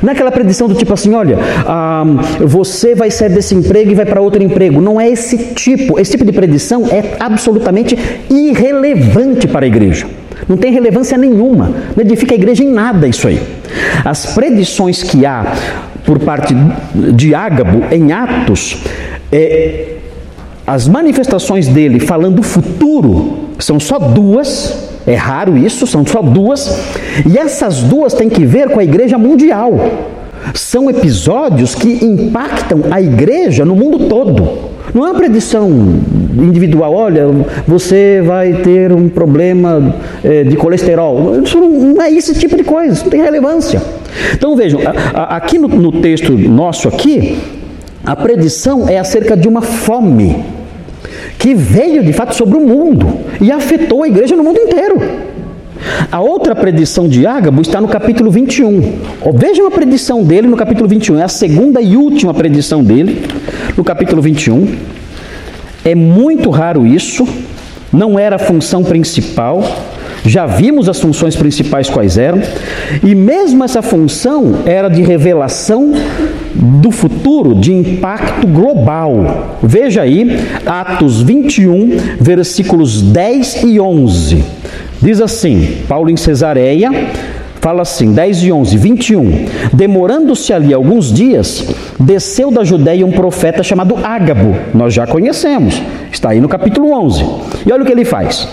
[0.00, 2.04] Não é aquela predição do tipo assim, olha, ah,
[2.40, 4.80] você vai sair desse emprego e vai para outro emprego.
[4.80, 5.98] Não é esse tipo.
[5.98, 7.98] Esse tipo de predição é absolutamente
[8.30, 10.06] irrelevante para a igreja.
[10.48, 11.72] Não tem relevância nenhuma.
[11.96, 13.40] Não edifica a igreja em nada isso aí.
[14.04, 15.52] As predições que há
[16.04, 16.54] por parte
[16.94, 18.78] de Ágabo em Atos,
[19.30, 19.96] é,
[20.66, 26.78] as manifestações dele falando do futuro são só duas é raro isso, são só duas.
[27.28, 29.72] E essas duas têm que ver com a igreja mundial.
[30.54, 34.72] São episódios que impactam a igreja no mundo todo.
[34.92, 35.70] Não é uma predição
[36.36, 37.26] individual, olha,
[37.66, 41.40] você vai ter um problema é, de colesterol.
[41.42, 43.80] Isso não é esse tipo de coisa, isso não tem relevância.
[44.34, 44.80] Então vejam,
[45.14, 47.38] aqui no, no texto nosso aqui,
[48.04, 50.44] a predição é acerca de uma fome
[51.42, 54.94] que veio de fato sobre o mundo e afetou a igreja no mundo inteiro.
[56.10, 59.00] A outra predição de Ágabo está no capítulo 21.
[59.34, 61.18] Vejam a predição dele no capítulo 21.
[61.18, 63.26] É a segunda e última predição dele,
[63.76, 64.72] no capítulo 21.
[65.84, 67.26] É muito raro isso,
[67.92, 69.64] não era a função principal.
[70.24, 72.40] Já vimos as funções principais quais eram,
[73.02, 75.92] e mesmo essa função era de revelação
[76.54, 79.58] do futuro, de impacto global.
[79.62, 84.44] Veja aí, Atos 21, versículos 10 e 11.
[85.00, 86.90] Diz assim: Paulo em Cesareia,
[87.60, 89.46] fala assim, 10 e 11, 21.
[89.72, 94.54] Demorando-se ali alguns dias, desceu da Judéia um profeta chamado Ágabo.
[94.74, 95.80] Nós já conhecemos,
[96.10, 97.24] está aí no capítulo 11.
[97.64, 98.48] E olha o que ele faz.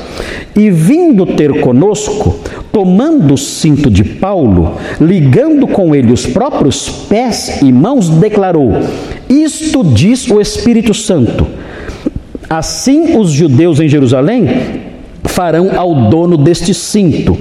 [0.56, 2.40] E vindo ter conosco,
[2.72, 8.74] tomando o cinto de Paulo, ligando com ele os próprios pés e mãos, declarou:
[9.30, 11.46] Isto diz o Espírito Santo.
[12.50, 14.50] Assim os judeus em Jerusalém
[15.24, 17.38] farão ao dono deste cinto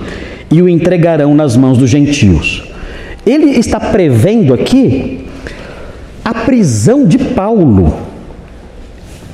[0.51, 2.63] e o entregarão nas mãos dos gentios.
[3.27, 5.25] Ele está prevendo aqui
[6.25, 7.95] a prisão de Paulo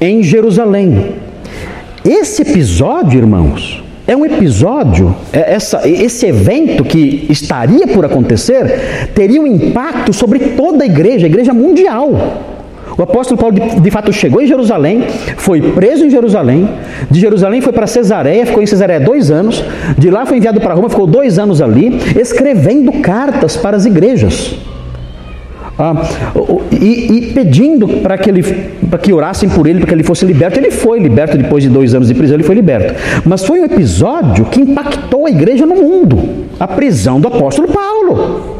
[0.00, 1.23] em Jerusalém.
[2.04, 9.40] Esse episódio, irmãos, é um episódio, é essa, esse evento que estaria por acontecer teria
[9.40, 12.42] um impacto sobre toda a igreja, a igreja mundial.
[12.98, 15.02] O apóstolo Paulo de, de, fato chegou em Jerusalém,
[15.38, 16.68] foi preso em Jerusalém,
[17.10, 19.64] de Jerusalém foi para Cesareia, ficou em Cesareia dois anos,
[19.96, 24.58] de lá foi enviado para Roma, ficou dois anos ali, escrevendo cartas para as igrejas.
[25.78, 26.02] Ah,
[26.70, 28.42] e, e, pedindo para que, ele,
[28.88, 30.58] para que orassem por ele, para que ele fosse liberto.
[30.58, 32.94] Ele foi liberto depois de dois anos de prisão, ele foi liberto.
[33.24, 38.54] Mas foi um episódio que impactou a igreja no mundo a prisão do apóstolo Paulo.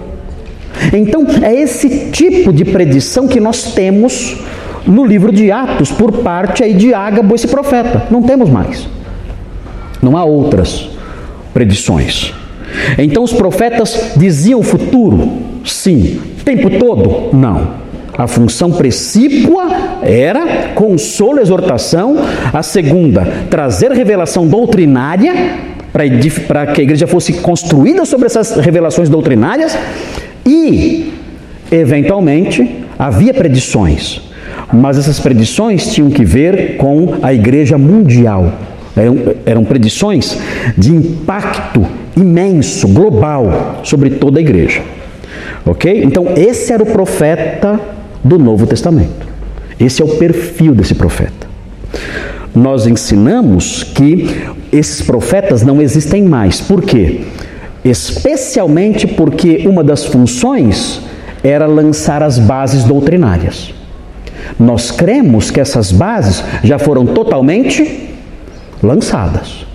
[0.93, 4.37] Então, é esse tipo de predição que nós temos
[4.87, 8.07] no livro de Atos, por parte aí de Ágabo, esse profeta.
[8.11, 8.89] Não temos mais.
[10.03, 10.91] Não há outras
[11.53, 12.35] predições.
[12.99, 15.39] Então, os profetas diziam o futuro?
[15.65, 16.34] Sim.
[16.45, 17.35] Tempo todo?
[17.35, 17.85] Não.
[18.17, 19.67] A função precípua
[20.03, 22.17] era consolo, exortação.
[22.53, 25.35] A segunda, trazer revelação doutrinária
[25.93, 29.77] para que a igreja fosse construída sobre essas revelações doutrinárias.
[30.47, 31.13] E,
[31.73, 34.21] eventualmente, havia predições.
[34.73, 38.53] Mas essas predições tinham que ver com a igreja mundial.
[38.97, 40.39] Eram, eram predições
[40.79, 41.85] de impacto
[42.17, 44.83] imenso, global, sobre toda a igreja.
[45.67, 46.03] Ok?
[46.05, 47.81] Então, esse era o profeta
[48.23, 49.27] do Novo Testamento.
[49.79, 51.47] Esse é o perfil desse profeta.
[52.55, 56.61] Nós ensinamos que esses profetas não existem mais.
[56.61, 57.23] Por quê?
[57.85, 61.01] Especialmente porque uma das funções
[61.43, 63.75] era lançar as bases doutrinárias.
[64.59, 68.11] Nós cremos que essas bases já foram totalmente
[68.83, 69.67] lançadas.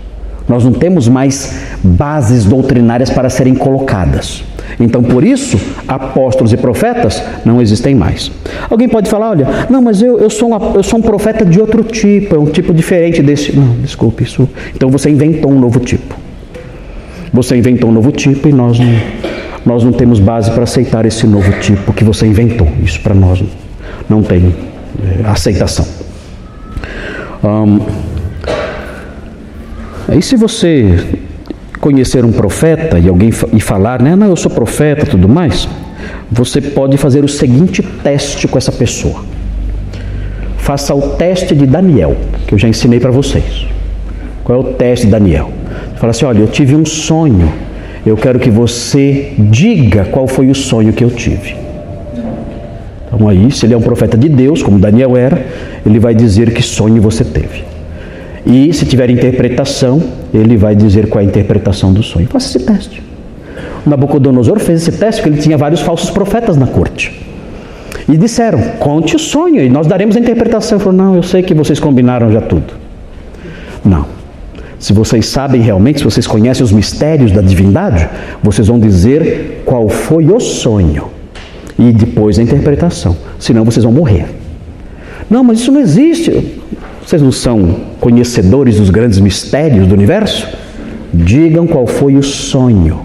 [0.48, 4.44] Nós não temos mais bases doutrinárias para serem colocadas.
[4.80, 8.32] Então, por isso, apóstolos e profetas não existem mais.
[8.70, 11.84] Alguém pode falar, olha, não, mas eu, eu, sou, eu sou um profeta de outro
[11.84, 13.54] tipo, é um tipo diferente desse.
[13.54, 14.50] Não, desculpe, isso.
[14.74, 16.16] Então você inventou um novo tipo.
[17.34, 18.96] Você inventou um novo tipo e nós não,
[19.66, 22.68] nós não temos base para aceitar esse novo tipo que você inventou.
[22.82, 23.44] Isso para nós
[24.10, 24.56] não tem
[25.04, 25.86] é, aceitação.
[27.44, 27.80] Um,
[30.18, 31.20] e se você
[31.80, 35.68] conhecer um profeta e alguém e falar, né, não, eu sou profeta, tudo mais,
[36.32, 39.24] você pode fazer o seguinte teste com essa pessoa.
[40.58, 42.16] Faça o teste de Daniel,
[42.46, 43.66] que eu já ensinei para vocês.
[44.44, 45.52] Qual é o teste de Daniel?
[45.98, 47.52] Fala assim: olha, eu tive um sonho.
[48.06, 51.56] Eu quero que você diga qual foi o sonho que eu tive.
[53.08, 55.46] Então aí, se ele é um profeta de Deus, como Daniel era,
[55.86, 57.64] ele vai dizer que sonho você teve.
[58.46, 60.02] E se tiver interpretação,
[60.34, 62.28] ele vai dizer qual é a interpretação do sonho.
[62.28, 63.04] Faça esse teste.
[63.86, 67.26] O Nabucodonosor fez esse teste porque ele tinha vários falsos profetas na corte.
[68.08, 70.78] E disseram: conte o sonho e nós daremos a interpretação.
[70.78, 72.74] Ele falou: não, eu sei que vocês combinaram já tudo.
[73.84, 74.06] Não.
[74.80, 78.08] Se vocês sabem realmente, se vocês conhecem os mistérios da divindade,
[78.42, 81.10] vocês vão dizer qual foi o sonho
[81.78, 83.16] e depois a interpretação.
[83.38, 84.26] Senão vocês vão morrer.
[85.30, 86.60] Não, mas isso não existe.
[87.10, 90.48] Vocês não são conhecedores dos grandes mistérios do universo?
[91.12, 93.02] Digam qual foi o sonho.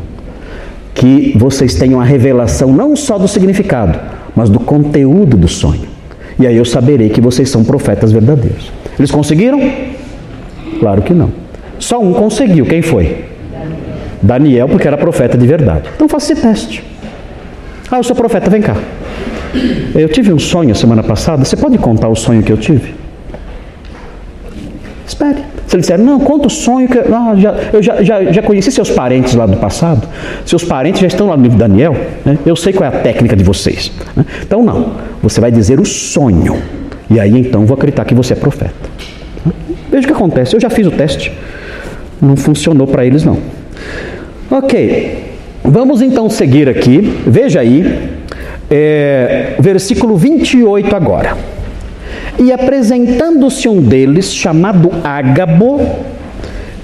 [0.93, 3.99] Que vocês tenham a revelação não só do significado,
[4.37, 5.89] mas do conteúdo do sonho.
[6.39, 8.71] E aí eu saberei que vocês são profetas verdadeiros.
[8.99, 9.59] Eles conseguiram?
[10.79, 11.33] Claro que não.
[11.79, 12.67] Só um conseguiu.
[12.67, 13.25] Quem foi?
[14.21, 15.89] Daniel, porque era profeta de verdade.
[15.97, 16.85] Então faça esse teste.
[17.91, 18.77] Ah, eu sou profeta, vem cá.
[19.95, 21.43] Eu tive um sonho semana passada.
[21.43, 23.03] Você pode contar o sonho que eu tive?
[25.15, 25.45] Espere.
[25.69, 28.73] Se ele disser, não, conta o sonho que não, já, eu já, já, já conheci
[28.73, 30.09] seus parentes lá do passado,
[30.45, 32.37] seus parentes já estão lá no livro de Daniel, né?
[32.45, 33.93] eu sei qual é a técnica de vocês.
[34.17, 34.25] Né?
[34.43, 36.61] Então, não, você vai dizer o sonho,
[37.09, 38.75] e aí então vou acreditar que você é profeta.
[39.89, 41.31] Veja o que acontece, eu já fiz o teste,
[42.21, 43.39] não funcionou para eles não.
[44.51, 48.11] Ok, vamos então seguir aqui, veja aí,
[48.69, 51.54] é, versículo 28 agora.
[52.39, 55.81] E apresentando-se um deles, chamado Ágabo,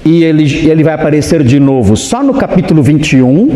[0.03, 3.49] e ele, ele vai aparecer de novo só no capítulo 21,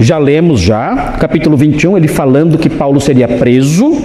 [0.00, 3.96] já lemos já, capítulo 21, ele falando que Paulo seria preso.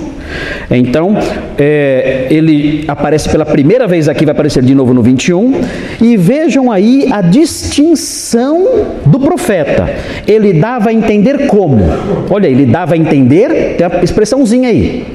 [0.72, 1.16] Então,
[1.58, 5.62] é, ele aparece pela primeira vez aqui, vai aparecer de novo no 21.
[6.02, 9.88] E vejam aí a distinção do profeta.
[10.28, 11.84] Ele dava a entender como?
[12.30, 15.06] Olha, ele dava a entender, tem a expressãozinha aí,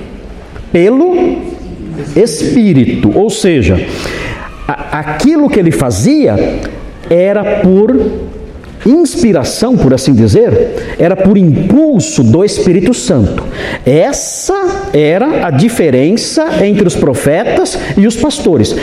[0.70, 1.47] pelo
[2.16, 3.10] Espírito.
[3.14, 3.86] Ou seja,
[4.66, 6.60] aquilo que ele fazia
[7.10, 8.28] era por
[8.86, 13.44] inspiração, por assim dizer, era por impulso do Espírito Santo.
[13.84, 18.74] Essa era a diferença entre os profetas e os pastores.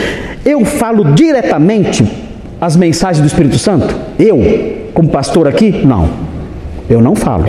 [0.46, 2.06] Eu falo diretamente
[2.60, 3.94] as mensagens do Espírito Santo?
[4.18, 4.40] Eu,
[4.94, 5.72] como pastor aqui?
[5.86, 6.10] Não.
[6.90, 7.46] Eu não falo.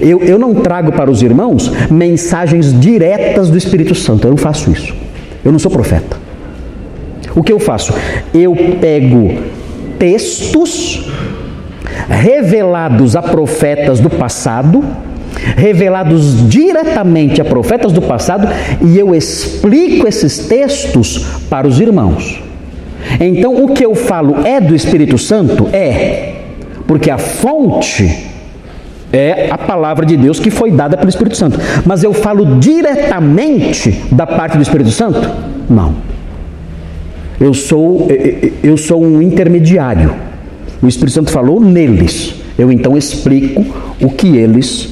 [0.00, 4.26] Eu, eu não trago para os irmãos mensagens diretas do Espírito Santo.
[4.26, 4.94] Eu não faço isso.
[5.44, 6.16] Eu não sou profeta.
[7.34, 7.92] O que eu faço?
[8.32, 9.42] Eu pego
[9.98, 11.06] textos
[12.08, 14.84] revelados a profetas do passado,
[15.56, 18.48] revelados diretamente a profetas do passado,
[18.82, 21.18] e eu explico esses textos
[21.48, 22.42] para os irmãos.
[23.20, 25.68] Então, o que eu falo é do Espírito Santo?
[25.72, 26.34] É,
[26.86, 28.26] porque a fonte
[29.16, 31.58] é a palavra de Deus que foi dada pelo Espírito Santo.
[31.84, 35.28] Mas eu falo diretamente da parte do Espírito Santo?
[35.68, 35.94] Não.
[37.40, 38.08] Eu sou,
[38.62, 40.14] eu sou um intermediário.
[40.82, 42.34] O Espírito Santo falou neles.
[42.58, 43.64] Eu então explico
[44.00, 44.84] o que eles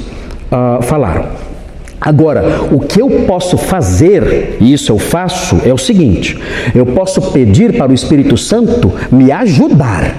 [0.51, 1.27] uh, falaram.
[2.01, 6.39] Agora, o que eu posso fazer, e isso eu faço, é o seguinte:
[6.75, 10.15] eu posso pedir para o Espírito Santo me ajudar,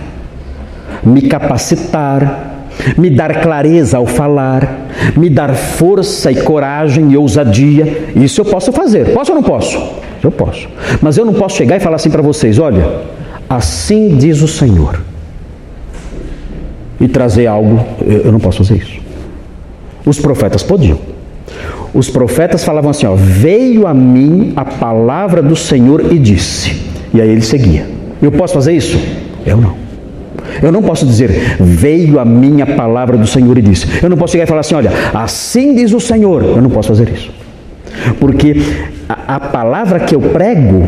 [1.03, 2.54] me capacitar,
[2.97, 8.11] me dar clareza ao falar, me dar força e coragem e ousadia.
[8.15, 9.13] Isso eu posso fazer.
[9.13, 9.77] Posso ou não posso?
[10.23, 10.67] Eu posso.
[11.01, 13.01] Mas eu não posso chegar e falar assim para vocês: olha,
[13.49, 15.01] assim diz o Senhor.
[16.99, 18.99] E trazer algo, eu não posso fazer isso.
[20.05, 20.97] Os profetas podiam.
[21.93, 26.81] Os profetas falavam assim: ó, veio a mim a palavra do Senhor e disse.
[27.13, 27.85] E aí ele seguia.
[28.21, 28.99] Eu posso fazer isso?
[29.45, 29.84] Eu não.
[30.61, 33.87] Eu não posso dizer, veio a minha palavra do Senhor e disse.
[34.01, 36.43] Eu não posso chegar e falar assim, olha, assim diz o Senhor.
[36.43, 37.31] Eu não posso fazer isso.
[38.19, 38.55] Porque
[39.07, 40.87] a, a palavra que eu prego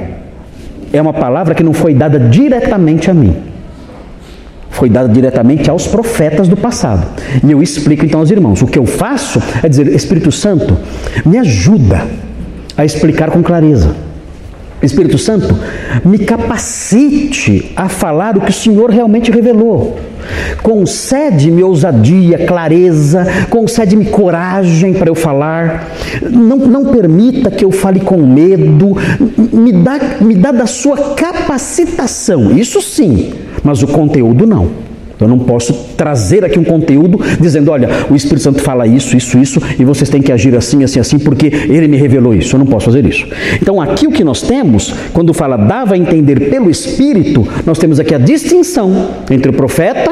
[0.91, 3.35] é uma palavra que não foi dada diretamente a mim.
[4.69, 7.07] Foi dada diretamente aos profetas do passado.
[7.43, 8.61] E eu explico então aos irmãos.
[8.61, 10.77] O que eu faço é dizer, Espírito Santo,
[11.25, 12.05] me ajuda
[12.77, 14.06] a explicar com clareza
[14.81, 15.57] Espírito Santo,
[16.05, 19.97] me capacite a falar o que o Senhor realmente revelou.
[20.61, 25.87] Concede-me ousadia, clareza, concede-me coragem para eu falar.
[26.29, 28.95] Não, não permita que eu fale com medo.
[29.51, 32.51] Me dá, me dá da sua capacitação.
[32.51, 34.86] Isso sim, mas o conteúdo não.
[35.19, 39.37] Eu não posso trazer aqui um conteúdo dizendo, olha, o Espírito Santo fala isso, isso,
[39.39, 42.55] isso, e vocês têm que agir assim, assim, assim, porque ele me revelou isso.
[42.55, 43.27] Eu não posso fazer isso.
[43.59, 47.99] Então, aqui o que nós temos, quando fala dava a entender pelo Espírito, nós temos
[47.99, 50.11] aqui a distinção entre o profeta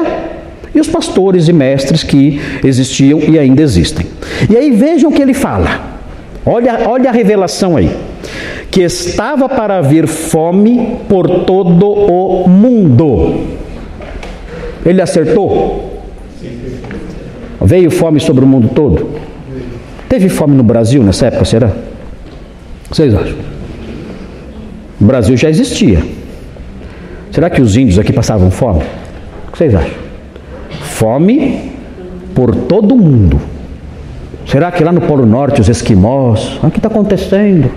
[0.74, 4.06] e os pastores e mestres que existiam e ainda existem.
[4.50, 5.96] E aí vejam o que ele fala.
[6.44, 7.90] Olha, olha a revelação aí.
[8.70, 13.56] Que estava para vir fome por todo o mundo.
[14.86, 16.00] Ele acertou?
[17.60, 19.10] Veio fome sobre o mundo todo?
[20.08, 21.72] Teve fome no Brasil nessa época, será?
[22.88, 23.36] Vocês acham?
[25.00, 26.00] O Brasil já existia.
[27.32, 28.84] Será que os índios aqui passavam fome?
[29.48, 29.98] O que vocês acham?
[30.82, 31.72] Fome
[32.32, 33.40] por todo o mundo.
[34.46, 37.68] Será que lá no Polo Norte os esquimós, o que está acontecendo?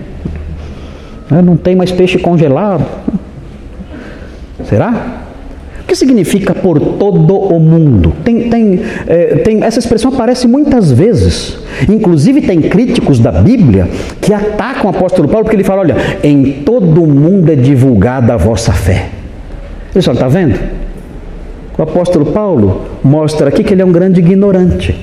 [1.32, 2.86] Ah, não tem mais peixe congelado.
[4.66, 5.28] Será?
[5.90, 8.14] Que significa por todo o mundo?
[8.24, 11.58] Tem, tem, é, tem, essa expressão aparece muitas vezes.
[11.90, 13.90] Inclusive, tem críticos da Bíblia
[14.22, 18.36] que atacam o apóstolo Paulo porque ele fala: olha, em todo o mundo é divulgada
[18.36, 19.10] a vossa fé.
[19.94, 20.60] Ele só está vendo?
[21.76, 24.96] O apóstolo Paulo mostra aqui que ele é um grande ignorante.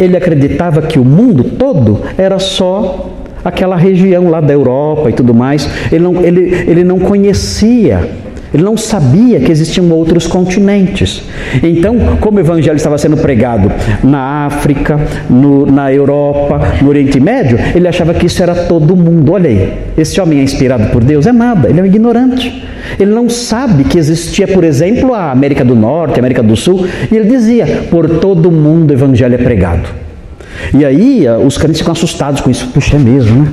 [0.00, 3.10] Ele acreditava que o mundo todo era só
[3.44, 5.68] aquela região lá da Europa e tudo mais.
[5.90, 8.08] Ele não, ele, ele não conhecia
[8.52, 11.22] ele não sabia que existiam outros continentes.
[11.62, 13.70] Então, como o evangelho estava sendo pregado
[14.02, 19.32] na África, no, na Europa, no Oriente Médio, ele achava que isso era todo mundo.
[19.32, 21.26] Olha aí, esse homem é inspirado por Deus?
[21.26, 22.64] É nada, ele é um ignorante.
[22.98, 26.86] Ele não sabe que existia, por exemplo, a América do Norte, a América do Sul,
[27.10, 29.88] e ele dizia: por todo mundo o evangelho é pregado.
[30.74, 32.68] E aí os crentes ficam assustados com isso.
[32.68, 33.52] Puxa, é mesmo, né?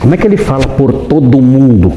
[0.00, 1.92] Como é que ele fala por todo mundo?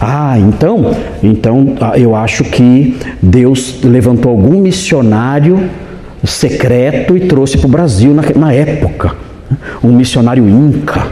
[0.00, 5.68] Ah, então, então ah, eu acho que Deus levantou algum missionário
[6.24, 9.14] secreto e trouxe para o Brasil na, na época.
[9.82, 11.06] Um missionário inca.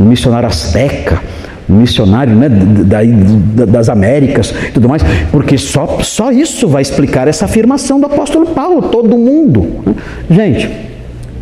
[0.00, 1.20] um missionário azteca,
[1.68, 7.44] um missionário né, das Américas e tudo mais, porque só, só isso vai explicar essa
[7.44, 9.82] afirmação do apóstolo Paulo, todo mundo.
[9.84, 9.94] Né?
[10.30, 10.87] Gente,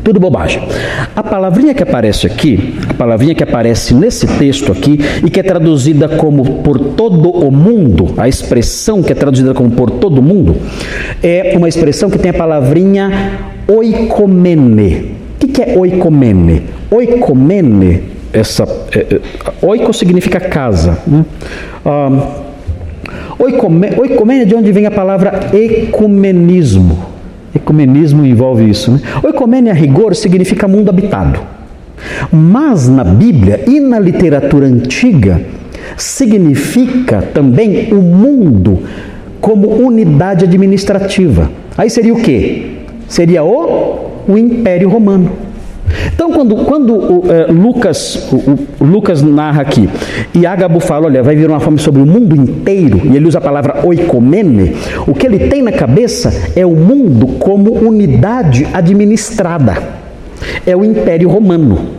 [0.06, 0.62] tudo bobagem.
[1.16, 5.42] A palavrinha que aparece aqui, a palavrinha que aparece nesse texto aqui e que é
[5.42, 10.58] traduzida como por todo o mundo, a expressão que é traduzida como por todo mundo,
[11.20, 13.32] é uma expressão que tem a palavrinha
[13.66, 15.16] oikomene.
[15.42, 16.62] O que é oikomene?
[16.88, 18.62] Oikomene, essa,
[18.94, 19.20] é, é,
[19.60, 20.98] oiko significa casa.
[21.04, 21.24] Né?
[21.84, 22.42] Ah,
[23.40, 27.15] oikomene é de onde vem a palavra ecumenismo.
[27.56, 28.92] Ecumenismo envolve isso.
[28.92, 29.00] Né?
[29.22, 31.40] Oikomene, a rigor, significa mundo habitado.
[32.30, 35.40] Mas na Bíblia e na literatura antiga,
[35.96, 38.80] significa também o mundo
[39.40, 41.50] como unidade administrativa.
[41.76, 42.76] Aí seria o quê?
[43.08, 45.30] Seria o, o Império Romano.
[46.14, 49.88] Então, quando, quando o, é, Lucas, o, o, Lucas narra aqui,
[50.34, 53.38] e Ágabo fala, olha, vai vir uma fome sobre o mundo inteiro, e ele usa
[53.38, 54.76] a palavra oikomene,
[55.06, 59.76] o que ele tem na cabeça é o mundo como unidade administrada.
[60.66, 61.96] É o Império Romano.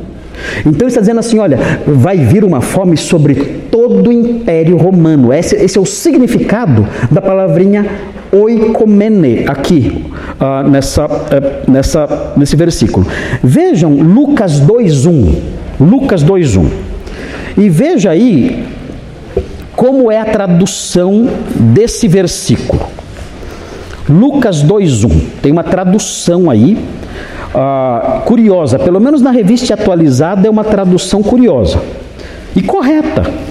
[0.59, 5.31] Então ele está dizendo assim: olha, vai vir uma fome sobre todo o Império Romano.
[5.31, 7.85] Esse, esse é o significado da palavrinha
[8.31, 10.03] oikomene, aqui,
[10.41, 13.05] uh, nessa, uh, nessa, nesse versículo.
[13.43, 15.35] Vejam Lucas 2,1.
[15.79, 16.67] Lucas 2,1.
[17.55, 18.65] E veja aí
[19.75, 22.81] como é a tradução desse versículo.
[24.09, 25.21] Lucas 2,1.
[25.39, 26.75] Tem uma tradução aí.
[27.53, 31.79] Uh, curiosa, pelo menos na revista atualizada é uma tradução curiosa
[32.55, 33.46] e correta.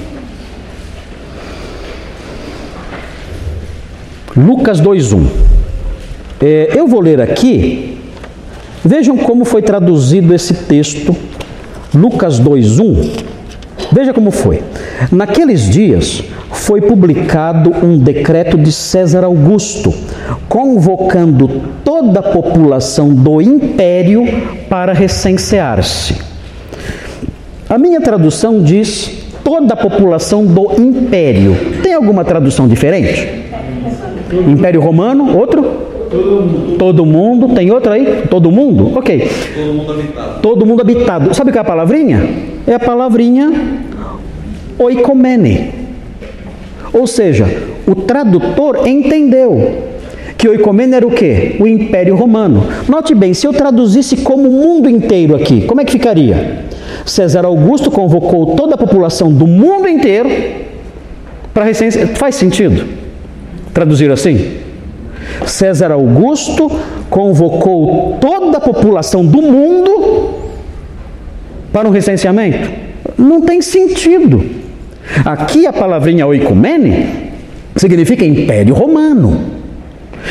[4.37, 5.27] Lucas 2:1.
[6.43, 7.99] É, eu vou ler aqui.
[8.85, 11.17] Vejam como foi traduzido esse texto.
[11.95, 13.13] Lucas 2:1.
[13.91, 14.63] Veja como foi.
[15.11, 19.95] Naqueles dias foi publicado um decreto de César Augusto,
[20.49, 24.25] convocando toda a população do império
[24.69, 26.15] para recensear-se.
[27.69, 29.11] A minha tradução diz
[29.43, 31.57] toda a população do império.
[31.83, 33.46] Tem alguma tradução diferente?
[34.33, 35.63] Império Romano, outro?
[36.11, 36.79] Todo mundo.
[36.79, 37.55] Todo mundo.
[37.55, 38.25] Tem outro aí?
[38.31, 38.97] Todo mundo?
[38.97, 39.29] Ok.
[39.55, 40.41] Todo mundo habitado.
[40.41, 41.35] Todo mundo habitado.
[41.35, 42.29] Sabe que é a palavrinha?
[42.67, 43.53] É a palavrinha
[44.79, 45.71] oikomene.
[46.93, 47.47] Ou seja,
[47.87, 49.85] o tradutor entendeu
[50.37, 51.57] que oikomene era o quê?
[51.59, 52.67] O Império Romano.
[52.89, 56.65] Note bem, se eu traduzisse como o mundo inteiro aqui, como é que ficaria?
[57.05, 60.29] César Augusto convocou toda a população do mundo inteiro
[61.53, 62.07] para recensar.
[62.09, 62.96] Faz sentido?
[63.77, 64.53] Traduzir assim?
[65.45, 66.71] César Augusto
[67.11, 70.31] convocou toda a população do mundo
[71.71, 72.71] para um recenseamento?
[73.19, 74.43] Não tem sentido.
[75.23, 77.33] Aqui a palavrinha oicumene
[77.77, 79.43] significa Império Romano.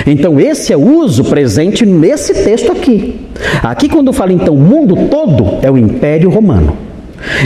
[0.07, 3.27] Então esse é o uso presente nesse texto aqui.
[3.61, 6.75] Aqui quando fala então mundo todo é o Império Romano.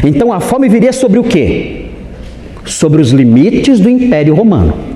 [0.02, 1.88] Então a fome viria sobre o quê?
[2.64, 4.89] Sobre os limites do Império Romano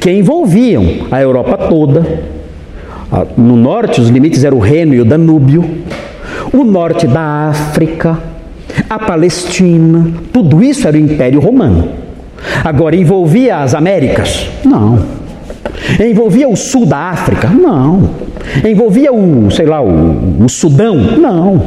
[0.00, 2.04] que envolviam a Europa toda.
[3.36, 5.64] No norte, os limites eram o Reno e o Danúbio,
[6.52, 8.18] o norte da África,
[8.88, 11.88] a Palestina, tudo isso era o Império Romano.
[12.64, 14.48] Agora, envolvia as Américas?
[14.64, 15.04] Não.
[15.98, 17.48] Envolvia o sul da África?
[17.48, 18.10] Não.
[18.64, 20.96] Envolvia o, sei lá, o, o Sudão?
[20.96, 21.62] Não.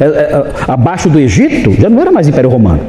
[0.00, 2.80] É, é, abaixo do Egito já não era mais Império Romano.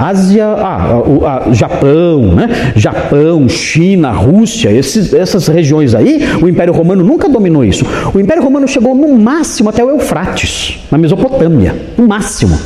[0.00, 2.72] Ásia, ah, o, a, Japão, né?
[2.74, 7.84] Japão, China, Rússia, esses, essas regiões aí, o Império Romano nunca dominou isso.
[8.14, 12.58] O Império Romano chegou no máximo até o Eufrates, na Mesopotâmia, no máximo.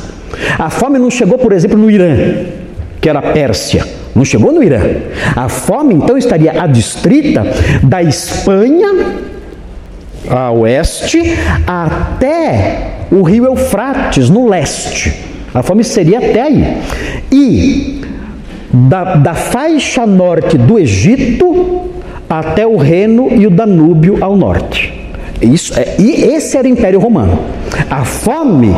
[0.59, 2.17] A fome não chegou, por exemplo, no Irã,
[3.01, 3.85] que era a Pérsia.
[4.15, 4.81] Não chegou no Irã.
[5.35, 7.45] A fome então estaria adstrita
[7.83, 9.25] da Espanha
[10.29, 11.21] a oeste
[11.67, 15.34] até o rio Eufrates no leste.
[15.55, 16.79] A fome seria até aí.
[17.31, 18.01] E
[18.73, 21.91] da, da faixa norte do Egito
[22.29, 24.93] até o Reno e o Danúbio ao norte.
[25.41, 27.39] Isso, é, e esse era o Império Romano.
[27.89, 28.75] A fome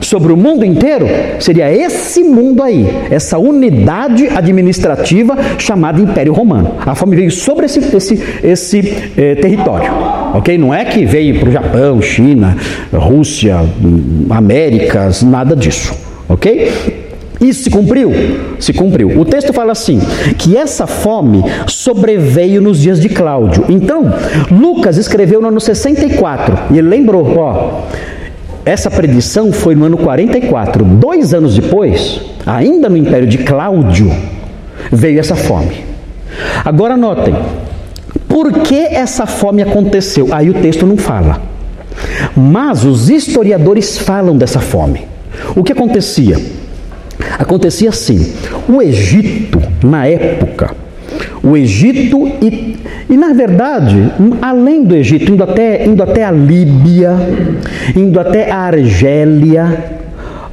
[0.00, 1.06] sobre o mundo inteiro
[1.40, 6.76] seria esse mundo aí, essa unidade administrativa chamada Império Romano.
[6.84, 9.90] A fome veio sobre esse, esse, esse eh, território,
[10.34, 10.56] ok?
[10.56, 12.56] Não é que veio para o Japão, China,
[12.92, 13.58] Rússia,
[14.30, 16.07] Américas, nada disso.
[16.28, 17.06] Ok?
[17.40, 18.12] Isso se cumpriu?
[18.58, 19.18] Se cumpriu.
[19.18, 20.00] O texto fala assim:
[20.36, 23.64] que essa fome sobreveio nos dias de Cláudio.
[23.68, 24.12] Então,
[24.50, 27.82] Lucas escreveu no ano 64 e ele lembrou: ó,
[28.64, 30.84] essa predição foi no ano 44.
[30.84, 34.10] Dois anos depois, ainda no império de Cláudio,
[34.90, 35.84] veio essa fome.
[36.64, 37.34] Agora notem,
[38.28, 40.28] por que essa fome aconteceu?
[40.32, 41.40] Aí o texto não fala.
[42.36, 45.06] Mas os historiadores falam dessa fome.
[45.54, 46.36] O que acontecia?
[47.38, 48.32] Acontecia assim:
[48.68, 50.74] o Egito, na época,
[51.42, 52.76] o Egito e,
[53.08, 57.12] e na verdade, além do Egito, indo até, indo até a Líbia,
[57.96, 59.84] indo até a Argélia,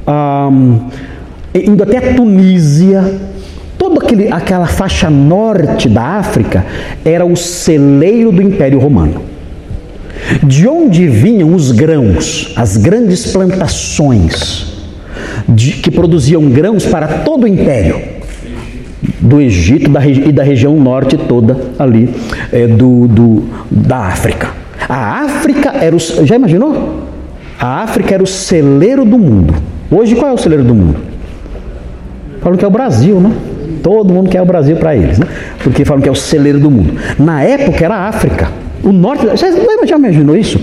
[0.06, 0.78] um,
[1.54, 3.14] indo até a Tunísia,
[3.78, 4.00] toda
[4.32, 6.64] aquela faixa norte da África
[7.04, 9.22] era o celeiro do Império Romano.
[10.42, 14.75] De onde vinham os grãos, as grandes plantações
[15.48, 18.16] de, que produziam grãos para todo o império?
[19.20, 22.12] do Egito da, e da região norte toda ali
[22.52, 24.48] é, do, do, da África.
[24.88, 25.98] A África era o.
[25.98, 27.04] Já imaginou?
[27.58, 29.54] A África era o celeiro do mundo.
[29.90, 30.98] Hoje qual é o celeiro do mundo?
[32.40, 33.32] Falam que é o Brasil, né?
[33.82, 35.26] Todo mundo quer o Brasil para eles, né?
[35.62, 36.94] Porque falam que é o celeiro do mundo.
[37.18, 38.50] Na época era a África.
[38.82, 39.26] O norte.
[39.26, 39.52] Você
[39.86, 40.60] já imaginou isso?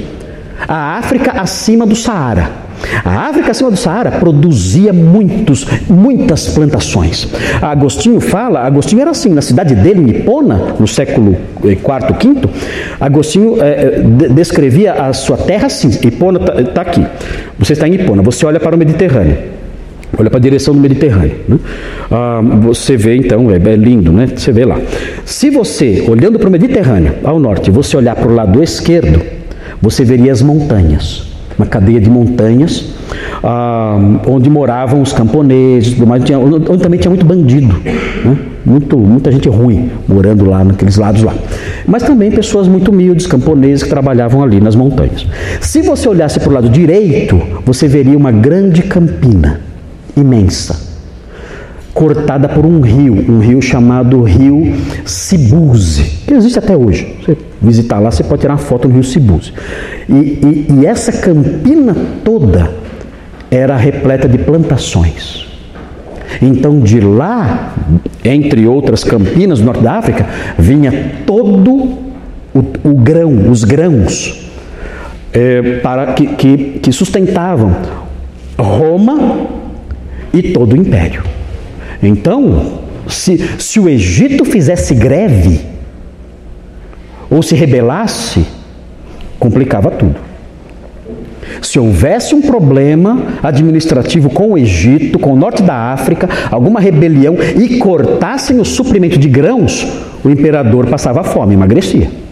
[0.67, 2.62] A África acima do Saara.
[3.03, 7.27] A África acima do Saara produzia muitos, muitas plantações.
[7.61, 12.49] Agostinho fala, Agostinho era assim, na cidade dele, em Hipona, no século IV, V,
[12.99, 17.05] Agostinho é, descrevia a sua terra assim, Hipona está tá aqui,
[17.57, 19.37] você está em Hipona, você olha para o Mediterrâneo,
[20.17, 21.59] olha para a direção do Mediterrâneo, né?
[22.11, 24.27] ah, você vê então, é, é lindo, né?
[24.35, 24.79] você vê lá.
[25.25, 29.21] Se você, olhando para o Mediterrâneo, ao norte, você olhar para o lado esquerdo,
[29.81, 32.85] você veria as montanhas uma cadeia de montanhas,
[33.43, 33.97] ah,
[34.27, 37.75] onde moravam os camponeses, mais, tinha, onde também tinha muito bandido,
[38.23, 38.37] né?
[38.65, 41.33] muito, muita gente ruim morando lá naqueles lados lá.
[41.85, 45.27] Mas também pessoas muito humildes, camponeses que trabalhavam ali nas montanhas.
[45.59, 49.59] Se você olhasse para o lado direito, você veria uma grande campina,
[50.15, 50.92] imensa,
[51.93, 54.73] cortada por um rio, um rio chamado Rio
[55.05, 57.15] Sibuse, que existe até hoje.
[57.23, 59.53] Você visitar lá, você pode tirar uma foto no Rio Sibuse.
[60.09, 62.71] E, e, e essa campina toda
[63.51, 65.47] era repleta de plantações.
[66.41, 67.75] Então de lá,
[68.25, 70.25] entre outras campinas do norte da África,
[70.57, 71.71] vinha todo
[72.53, 74.49] o, o grão, os grãos,
[75.31, 77.75] é, para que, que, que sustentavam
[78.57, 79.47] Roma
[80.33, 81.32] e todo o império.
[82.03, 85.61] Então, se, se o Egito fizesse greve,
[87.29, 88.45] ou se rebelasse,
[89.39, 90.15] complicava tudo.
[91.61, 97.35] Se houvesse um problema administrativo com o Egito, com o norte da África, alguma rebelião
[97.59, 99.87] e cortassem o suprimento de grãos,
[100.23, 102.22] o imperador passava fome, emagrecia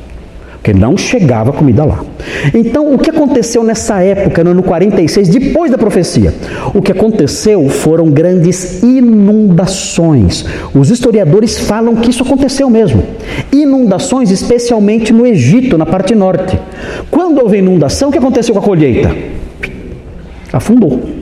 [0.62, 2.06] porque não chegava comida lá.
[2.54, 6.36] Então, o que aconteceu nessa época, no ano 46, depois da profecia?
[6.76, 10.46] O que aconteceu foram grandes inundações.
[10.72, 13.04] Os historiadores falam que isso aconteceu mesmo.
[13.52, 16.60] Inundações, especialmente no Egito, na parte norte.
[17.10, 19.16] Quando houve inundação, o que aconteceu com a colheita?
[20.54, 21.21] Afundou.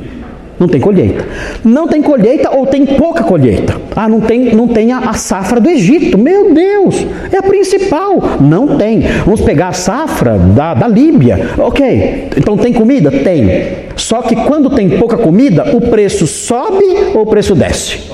[0.59, 1.25] Não tem colheita.
[1.63, 3.79] Não tem colheita ou tem pouca colheita.
[3.95, 6.17] Ah, não tem, não tem a, a, safra do Egito.
[6.17, 8.21] Meu Deus, é a principal.
[8.41, 9.01] Não tem.
[9.23, 11.51] Vamos pegar a safra da, da Líbia.
[11.57, 13.09] Ok, então tem comida?
[13.09, 13.87] Tem.
[13.95, 16.83] Só que quando tem pouca comida, o preço sobe
[17.13, 18.09] ou o preço desce?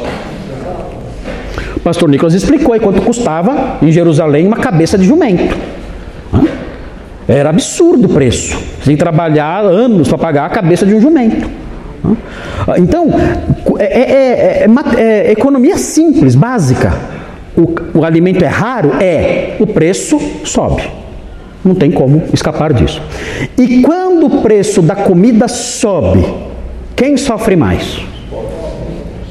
[1.76, 5.56] O pastor Nicolas explicou aí quanto custava em Jerusalém uma cabeça de jumento.
[7.28, 8.56] Era absurdo o preço.
[8.84, 11.65] Que trabalhar anos para pagar a cabeça de um jumento.
[12.78, 13.10] Então,
[13.80, 16.94] é, é, é, é economia simples, básica.
[17.56, 18.92] O, o alimento é raro?
[19.02, 19.56] É.
[19.60, 20.84] O preço sobe.
[21.64, 23.02] Não tem como escapar disso.
[23.58, 26.26] E quando o preço da comida sobe,
[26.96, 28.00] quem sofre mais?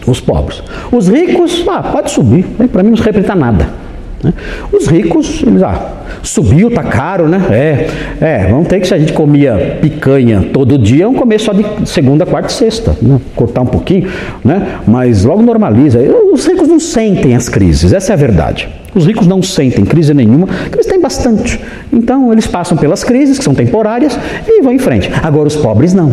[0.07, 0.62] Os pobres.
[0.91, 3.84] Os ricos, ah, pode subir, para mim não representa nada.
[4.25, 4.33] Né?
[4.72, 7.45] Os ricos, eles, ah, subiu, tá caro, né?
[7.51, 7.89] É,
[8.20, 11.64] é, vamos ter que se a gente comia picanha todo dia, vamos comer só de
[11.85, 13.20] segunda, quarta e sexta, né?
[13.37, 14.11] cortar um pouquinho,
[14.43, 14.79] né?
[14.87, 16.01] Mas logo normaliza.
[16.33, 18.68] Os ricos não sentem as crises, essa é a verdade.
[18.95, 21.61] Os ricos não sentem crise nenhuma, eles têm bastante.
[21.93, 25.11] Então eles passam pelas crises, que são temporárias, e vão em frente.
[25.22, 26.12] Agora os pobres não.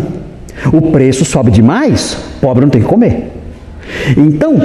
[0.73, 3.31] O preço sobe demais, pobre não tem que comer.
[4.17, 4.55] Então,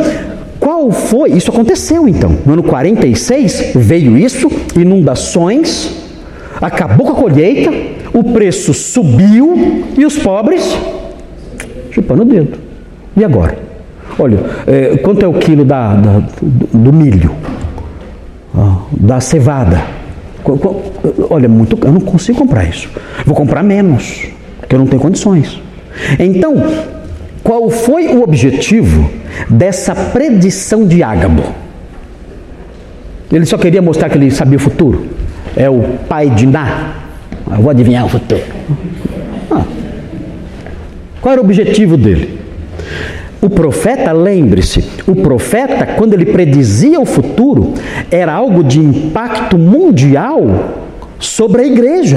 [0.58, 1.32] qual foi?
[1.32, 2.36] Isso aconteceu então.
[2.44, 5.90] No ano 46 veio isso, inundações,
[6.60, 7.70] acabou com a colheita,
[8.12, 10.76] o preço subiu e os pobres
[11.90, 12.58] chupando o dedo.
[13.16, 13.58] E agora?
[14.18, 17.32] Olha, é, quanto é o quilo da, da do, do, milho?
[18.54, 19.82] Ah, da cevada?
[21.28, 22.88] Olha, muito, eu não consigo comprar isso.
[23.24, 24.28] Vou comprar menos,
[24.60, 25.60] porque eu não tenho condições.
[26.18, 26.54] Então,
[27.42, 29.10] qual foi o objetivo
[29.48, 31.42] dessa predição de Ágabo?
[33.32, 35.06] Ele só queria mostrar que ele sabia o futuro.
[35.56, 36.94] É o pai de Ná.
[37.50, 38.42] Eu vou adivinhar o futuro.
[39.50, 39.64] Ah.
[41.20, 42.38] Qual era o objetivo dele?
[43.40, 47.74] O profeta, lembre-se, o profeta, quando ele predizia o futuro,
[48.10, 50.72] era algo de impacto mundial
[51.18, 52.16] sobre a igreja.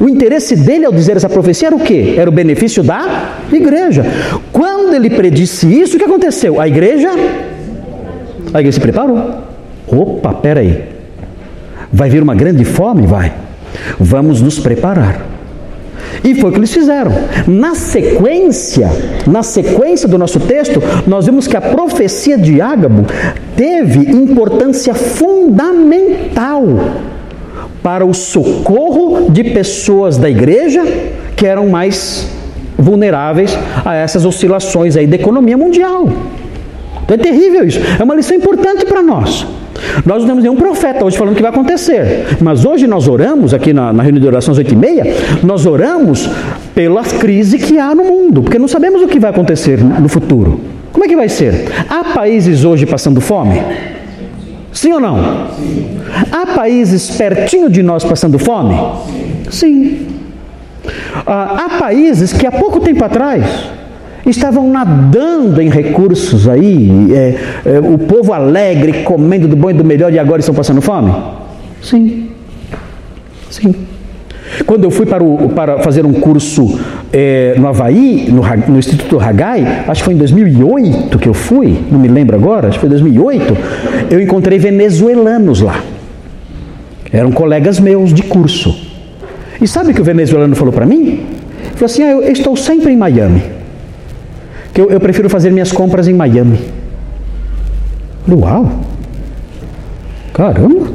[0.00, 2.14] O interesse dele ao dizer essa profecia era o quê?
[2.16, 4.04] Era o benefício da igreja.
[4.52, 6.60] Quando ele predisse isso, o que aconteceu?
[6.60, 7.10] A igreja,
[8.52, 9.42] a igreja se preparou.
[9.86, 10.84] Opa, peraí.
[11.92, 13.06] Vai vir uma grande fome?
[13.06, 13.32] Vai.
[13.98, 15.20] Vamos nos preparar.
[16.22, 17.12] E foi o que eles fizeram.
[17.46, 18.90] Na sequência,
[19.26, 23.04] na sequência do nosso texto, nós vemos que a profecia de Ágabo
[23.56, 26.62] teve importância fundamental
[27.84, 30.82] para o socorro de pessoas da igreja
[31.36, 32.26] que eram mais
[32.78, 33.54] vulneráveis
[33.84, 36.08] a essas oscilações aí da economia mundial.
[37.04, 37.78] Então é terrível isso.
[38.00, 39.46] É uma lição importante para nós.
[40.06, 42.38] Nós não temos nenhum profeta hoje falando que vai acontecer.
[42.40, 45.66] Mas hoje nós oramos, aqui na, na reunião de oração às 8 e meia, nós
[45.66, 46.26] oramos
[46.74, 50.58] pela crise que há no mundo, porque não sabemos o que vai acontecer no futuro.
[50.90, 51.66] Como é que vai ser?
[51.86, 53.60] Há países hoje passando fome?
[54.72, 55.48] Sim ou não?
[55.58, 56.03] Sim.
[56.30, 58.74] Há países pertinho de nós passando fome?
[59.50, 60.06] Sim.
[61.26, 63.44] Ah, há países que há pouco tempo atrás
[64.26, 67.34] estavam nadando em recursos aí, é,
[67.66, 71.12] é, o povo alegre, comendo do bom e do melhor e agora estão passando fome?
[71.82, 72.28] Sim.
[73.50, 73.74] Sim.
[74.66, 76.78] Quando eu fui para, o, para fazer um curso
[77.12, 81.78] é, no Havaí, no, no, Instituto Hagai, acho que foi em 2008 que eu fui,
[81.90, 83.56] não me lembro agora, acho que foi 2008,
[84.10, 85.80] eu encontrei venezuelanos lá.
[87.14, 88.76] Eram colegas meus de curso.
[89.62, 91.26] E sabe o que o venezuelano falou para mim?
[91.62, 93.54] Ele falou assim: ah, eu estou sempre em Miami
[94.74, 96.58] que eu, eu prefiro fazer minhas compras em Miami.
[98.28, 98.68] Uau!
[100.32, 100.88] Caramba!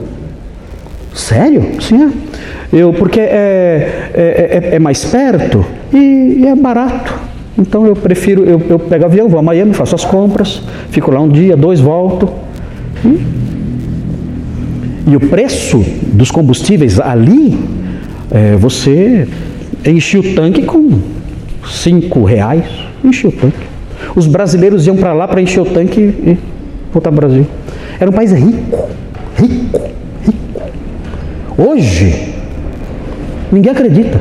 [1.13, 1.81] Sério?
[1.81, 2.77] Sim, é.
[2.77, 7.17] Eu, porque é, é, é, é mais perto e, e, é barato.
[7.57, 10.61] Então eu prefiro, eu, eu pego avião, vou a Miami, faço as compras,
[10.91, 12.29] fico lá um dia, dois, volto.
[13.03, 13.25] E,
[15.07, 15.83] e o preço
[16.13, 17.57] dos combustíveis ali,
[18.31, 19.27] é, você
[19.85, 20.99] enche o tanque com
[21.67, 22.65] cinco reais,
[23.03, 23.67] enche o tanque.
[24.15, 26.37] Os brasileiros iam para lá para encher o tanque e
[26.91, 27.47] voltar para o Brasil.
[27.99, 28.87] Era um país rico,
[29.37, 29.81] rico,
[30.25, 30.61] rico.
[31.57, 32.33] Hoje,
[33.51, 34.19] ninguém acredita.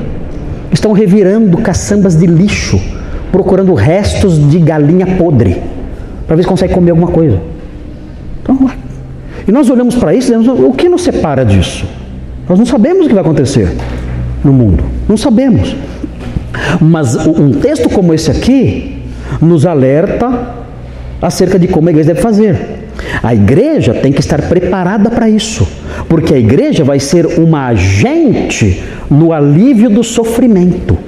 [0.72, 2.80] Estão revirando caçambas de lixo,
[3.32, 5.56] procurando restos de galinha podre,
[6.26, 7.40] para ver se consegue comer alguma coisa.
[8.42, 8.70] Então,
[9.48, 11.86] e nós olhamos para isso e dizemos, o que nos separa disso?
[12.46, 13.74] Nós não sabemos o que vai acontecer
[14.44, 14.84] no mundo.
[15.08, 15.74] Não sabemos.
[16.78, 19.02] Mas um texto como esse aqui
[19.40, 20.54] nos alerta
[21.20, 22.58] acerca de como a igreja deve fazer.
[23.22, 25.66] A igreja tem que estar preparada para isso,
[26.08, 30.98] porque a igreja vai ser uma agente no alívio do sofrimento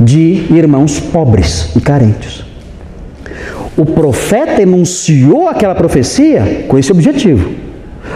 [0.00, 2.44] de irmãos pobres e carentes.
[3.76, 7.65] O profeta enunciou aquela profecia com esse objetivo: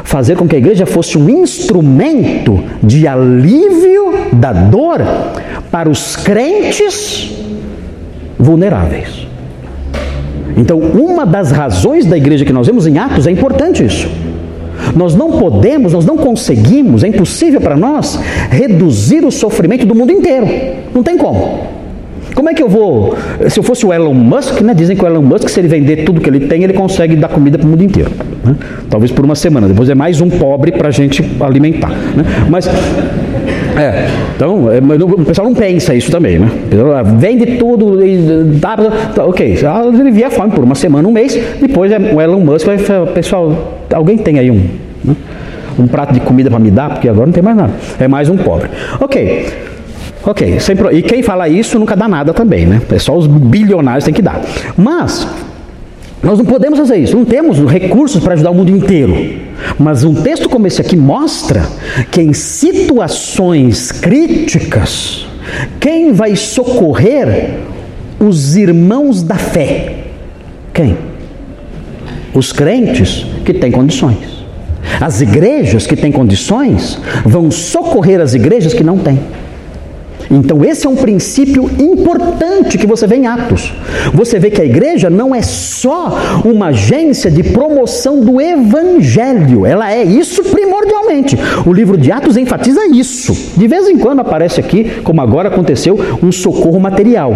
[0.05, 5.01] fazer com que a igreja fosse um instrumento de alívio da dor
[5.71, 7.33] para os crentes
[8.39, 9.27] vulneráveis.
[10.57, 14.09] Então, uma das razões da igreja que nós vemos em Atos é importante isso.
[14.97, 18.19] Nós não podemos, nós não conseguimos, é impossível para nós
[18.51, 20.47] reduzir o sofrimento do mundo inteiro.
[20.95, 21.80] Não tem como.
[22.35, 23.17] Como é que eu vou?
[23.49, 26.05] Se eu fosse o Elon Musk, né, dizem que o Elon Musk, se ele vender
[26.05, 28.11] tudo que ele tem, ele consegue dar comida para o mundo inteiro.
[28.45, 28.57] Né?
[28.89, 29.69] Talvez por uma semana.
[29.69, 31.91] Depois é mais um pobre para a gente alimentar.
[31.91, 32.25] Né?
[32.49, 32.69] Mas
[33.77, 36.51] é, então, é, o pessoal não pensa isso também, né?
[37.19, 38.77] Vende tudo e dá,
[39.15, 39.57] tá, ok,
[39.99, 43.07] ele via fome por uma semana, um mês, depois é, o Elon Musk vai falar,
[43.09, 44.63] pessoal, alguém tem aí um,
[45.05, 45.15] né?
[45.79, 48.29] um prato de comida para me dar, porque agora não tem mais nada, é mais
[48.29, 48.69] um pobre.
[49.01, 49.47] Ok,
[50.25, 50.59] ok,
[50.93, 52.81] e quem fala isso nunca dá nada também, né?
[52.91, 54.41] É só os bilionários tem que dar.
[54.77, 55.27] Mas,
[56.23, 59.41] nós não podemos fazer isso, não temos recursos para ajudar o mundo inteiro.
[59.79, 61.67] Mas um texto como esse aqui mostra
[62.11, 65.27] que em situações críticas,
[65.79, 67.59] quem vai socorrer
[68.19, 69.95] os irmãos da fé?
[70.75, 70.97] Quem?
[72.35, 74.41] Os crentes que têm condições.
[75.01, 79.19] As igrejas que têm condições vão socorrer as igrejas que não têm.
[80.31, 83.73] Então, esse é um princípio importante que você vê em Atos.
[84.15, 89.93] Você vê que a igreja não é só uma agência de promoção do evangelho, ela
[89.93, 91.37] é isso primordialmente.
[91.67, 93.37] O livro de Atos enfatiza isso.
[93.57, 97.35] De vez em quando aparece aqui, como agora aconteceu, um socorro material.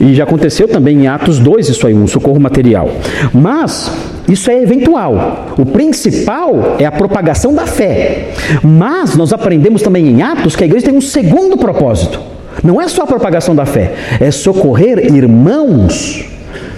[0.00, 2.88] E já aconteceu também em Atos 2 isso aí, um socorro material.
[3.32, 3.90] Mas
[4.28, 5.54] isso é eventual.
[5.58, 8.28] O principal é a propagação da fé.
[8.62, 12.20] Mas nós aprendemos também em Atos que a igreja tem um segundo propósito.
[12.62, 16.24] Não é só a propagação da fé, é socorrer irmãos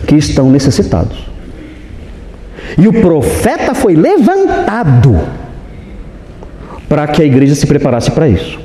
[0.07, 1.31] que estão necessitados.
[2.79, 5.19] E o profeta foi levantado
[6.89, 8.59] para que a igreja se preparasse para isso.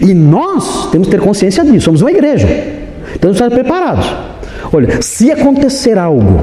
[0.00, 2.81] E nós temos que ter consciência disso, somos uma igreja.
[3.14, 4.06] Então, estar preparados.
[4.72, 6.40] Olha, se acontecer algo,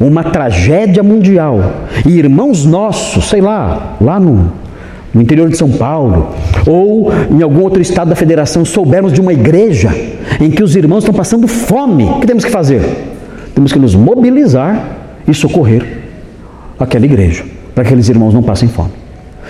[0.00, 1.60] uma tragédia mundial,
[2.06, 4.52] e irmãos nossos, sei lá, lá no,
[5.14, 6.34] no interior de São Paulo,
[6.66, 9.90] ou em algum outro estado da federação, soubermos de uma igreja
[10.40, 12.82] em que os irmãos estão passando fome, o que temos que fazer?
[13.54, 14.98] Temos que nos mobilizar
[15.28, 16.02] e socorrer
[16.78, 17.44] aquela igreja,
[17.74, 18.90] para que aqueles irmãos não passem fome.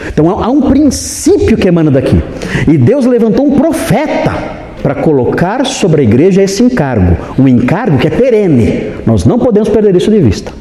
[0.09, 2.20] Então há um princípio que emana daqui.
[2.66, 8.09] E Deus levantou um profeta para colocar sobre a igreja esse encargo, um encargo que
[8.09, 8.93] é perene.
[9.07, 10.53] Nós não podemos perder isso de vista.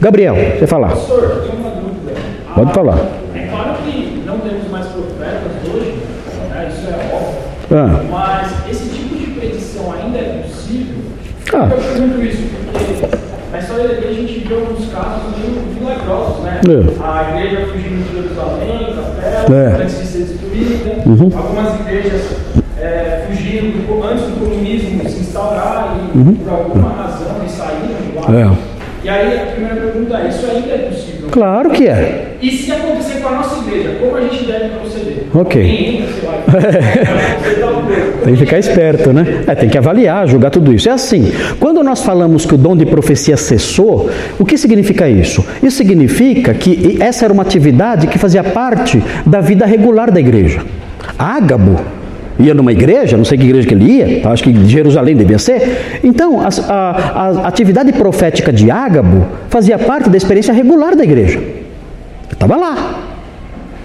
[0.00, 0.88] Gabriel, você falar.
[0.88, 2.18] Professor, tem uma dúvida.
[2.54, 2.98] Pode falar.
[3.34, 5.98] É claro que não temos mais profetas hoje,
[6.48, 6.72] né?
[6.72, 7.40] isso é óbvio.
[7.70, 8.02] Ah.
[8.10, 10.96] Mas esse tipo de predição ainda é possível?
[11.52, 11.68] Ah.
[11.70, 12.42] Eu pergunto isso
[12.72, 13.20] porque
[13.52, 15.22] na história da igreja a gente viu alguns casos
[15.78, 16.60] milagrosos, né?
[16.66, 17.04] É.
[17.04, 19.82] A igreja fugindo de Jerusalém, da terra, é.
[19.82, 21.02] antes de ser destruída.
[21.04, 21.30] Uhum.
[21.36, 22.22] Algumas igrejas
[22.80, 26.34] é, fugindo antes do comunismo se instaurar e uhum.
[26.34, 28.40] por alguma razão eles saíram de lá.
[28.40, 28.80] É.
[29.02, 31.28] E aí a primeira pergunta é, isso ainda é possível?
[31.30, 32.36] Claro que é.
[32.42, 35.24] E se acontecer com a nossa igreja, como a gente deve proceder?
[35.32, 36.06] Ok.
[38.24, 39.44] tem que ficar esperto, né?
[39.46, 40.88] É, tem que avaliar, julgar tudo isso.
[40.88, 45.44] É assim, quando nós falamos que o dom de profecia cessou, o que significa isso?
[45.62, 50.62] Isso significa que essa era uma atividade que fazia parte da vida regular da igreja.
[51.18, 51.80] Ágabo
[52.40, 56.00] ia numa igreja, não sei que igreja que ele ia, acho que Jerusalém devia ser.
[56.02, 61.40] Então, a, a, a atividade profética de Ágabo fazia parte da experiência regular da igreja.
[62.30, 63.00] Estava lá.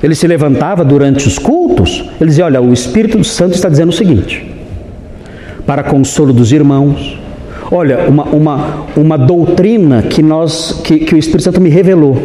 [0.02, 3.94] Ele se levantava durante os cultos, ele dizia: Olha, o Espírito Santo está dizendo o
[3.94, 4.46] seguinte,
[5.66, 7.20] para consolo dos irmãos.
[7.72, 12.22] Olha, uma, uma, uma doutrina que, nós, que, que o Espírito Santo me revelou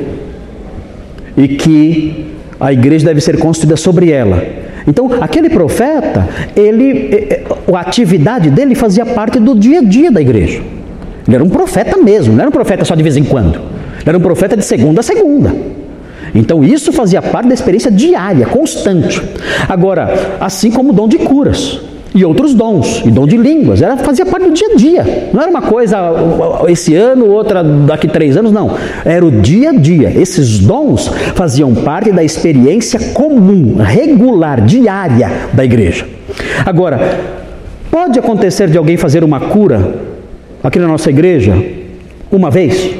[1.34, 2.26] e que
[2.60, 4.59] a igreja deve ser construída sobre ela.
[4.86, 7.10] Então, aquele profeta, ele,
[7.72, 10.62] a atividade dele fazia parte do dia a dia da igreja.
[11.26, 13.56] Ele era um profeta mesmo, não era um profeta só de vez em quando.
[13.56, 15.54] Ele era um profeta de segunda a segunda.
[16.34, 19.22] Então, isso fazia parte da experiência diária, constante.
[19.68, 21.80] Agora, assim como o dom de curas
[22.14, 25.28] e outros dons, e dom de línguas, era, fazia parte do dia a dia.
[25.32, 25.96] Não era uma coisa
[26.68, 28.76] esse ano, outra daqui três anos, não.
[29.04, 30.10] Era o dia a dia.
[30.10, 36.06] Esses dons faziam parte da experiência comum, regular, diária da igreja.
[36.66, 37.20] Agora,
[37.90, 39.94] pode acontecer de alguém fazer uma cura
[40.62, 41.54] aqui na nossa igreja
[42.30, 42.90] uma vez?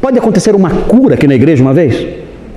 [0.00, 2.06] Pode acontecer uma cura aqui na igreja uma vez?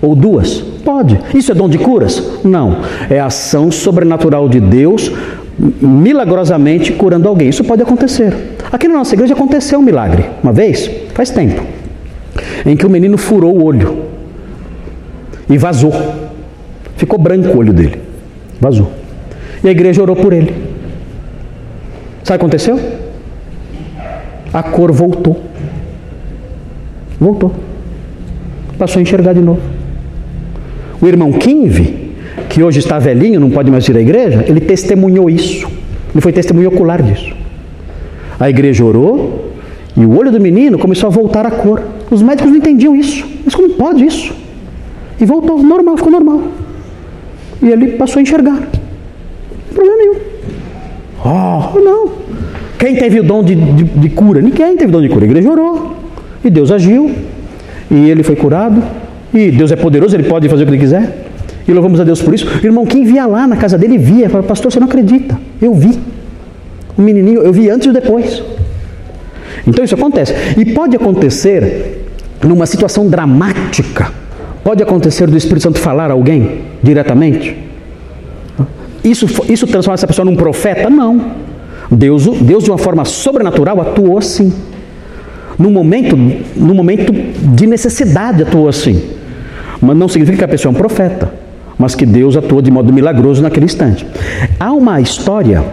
[0.02, 0.62] Ou duas?
[0.86, 1.20] Pode.
[1.34, 2.24] Isso é dom de curas?
[2.44, 2.78] Não.
[3.10, 5.12] É ação sobrenatural de Deus
[5.60, 7.50] milagrosamente curando alguém.
[7.50, 8.34] Isso pode acontecer.
[8.72, 11.62] Aqui na nossa igreja aconteceu um milagre, uma vez, faz tempo,
[12.66, 14.06] em que o menino furou o olho
[15.50, 15.94] e vazou.
[16.96, 18.00] Ficou branco o olho dele.
[18.60, 18.92] Vazou.
[19.64, 20.54] E a igreja orou por ele.
[22.24, 22.80] Sabe o que aconteceu?
[24.54, 25.42] A cor voltou.
[27.20, 27.54] Voltou.
[28.78, 29.62] Passou a enxergar de novo.
[31.02, 31.99] O irmão Kinve
[32.50, 35.68] que hoje está velhinho, não pode mais ir à igreja, ele testemunhou isso.
[36.12, 37.32] Ele foi testemunho ocular disso.
[38.40, 39.52] A igreja orou
[39.96, 41.84] e o olho do menino começou a voltar à cor.
[42.10, 43.26] Os médicos não entendiam isso.
[43.46, 44.34] Mas como pode isso?
[45.22, 46.42] E voltou normal, ficou normal.
[47.62, 48.56] E ele passou a enxergar.
[48.56, 50.16] Não problema nenhum.
[51.24, 52.12] Oh, não.
[52.80, 54.42] Quem teve o dom de, de, de cura?
[54.42, 55.26] Ninguém teve o dom de cura.
[55.26, 55.96] A igreja orou.
[56.44, 57.12] E Deus agiu.
[57.92, 58.82] E ele foi curado.
[59.34, 61.29] E Deus é poderoso, ele pode fazer o que ele quiser.
[61.70, 62.48] E louvamos a Deus por isso.
[62.64, 65.40] Irmão, quem via lá na casa dele via, falava, pastor, você não acredita.
[65.62, 66.00] Eu vi.
[66.98, 68.42] O menininho, eu vi antes e depois.
[69.68, 70.34] Então isso acontece.
[70.58, 72.08] E pode acontecer
[72.44, 74.12] numa situação dramática.
[74.64, 77.56] Pode acontecer do Espírito Santo falar a alguém diretamente.
[79.04, 80.90] Isso, isso transforma essa pessoa num profeta?
[80.90, 81.34] Não.
[81.92, 84.52] Deus, Deus de uma forma sobrenatural atuou assim.
[85.58, 89.04] No momento, no momento de necessidade atuou assim.
[89.80, 91.48] Mas não significa que a pessoa é um profeta
[91.80, 94.06] mas que Deus atuou de modo milagroso naquele instante.
[94.60, 95.64] Há uma história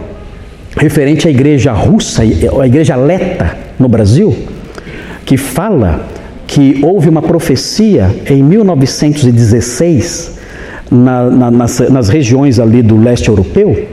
[0.77, 4.33] referente à igreja russa, à igreja leta no Brasil,
[5.25, 6.07] que fala
[6.47, 10.37] que houve uma profecia em 1916
[10.89, 13.89] na, na, nas, nas regiões ali do leste europeu,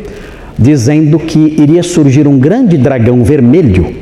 [0.56, 3.92] dizendo que iria surgir um grande dragão vermelho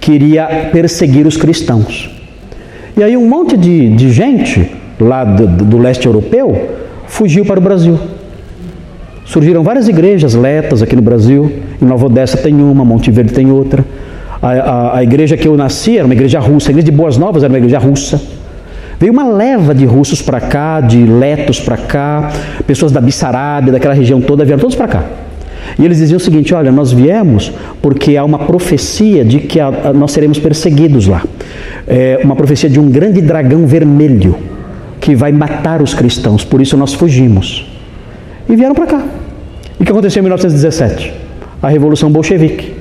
[0.00, 2.10] que iria perseguir os cristãos.
[2.96, 6.85] E aí um monte de, de gente lá do, do leste europeu
[7.16, 7.98] fugiu para o Brasil.
[9.24, 11.50] Surgiram várias igrejas letas aqui no Brasil.
[11.80, 13.82] Em Nova Odessa tem uma, Monte Verde tem outra.
[14.42, 16.68] A, a, a, igreja que eu nasci era uma igreja russa.
[16.68, 18.20] A igreja de Boas Novas era uma igreja russa.
[19.00, 22.32] Veio uma leva de russos para cá, de letos para cá,
[22.66, 25.04] pessoas da Bissarábia, daquela região toda, vieram todos para cá.
[25.78, 27.50] E eles diziam o seguinte: olha, nós viemos
[27.80, 31.22] porque há uma profecia de que a, nós seremos perseguidos lá.
[31.88, 34.36] É uma profecia de um grande dragão vermelho
[35.06, 37.64] que vai matar os cristãos, por isso nós fugimos.
[38.48, 39.04] E vieram para cá.
[39.78, 41.14] E o que aconteceu em 1917?
[41.62, 42.74] A Revolução Bolchevique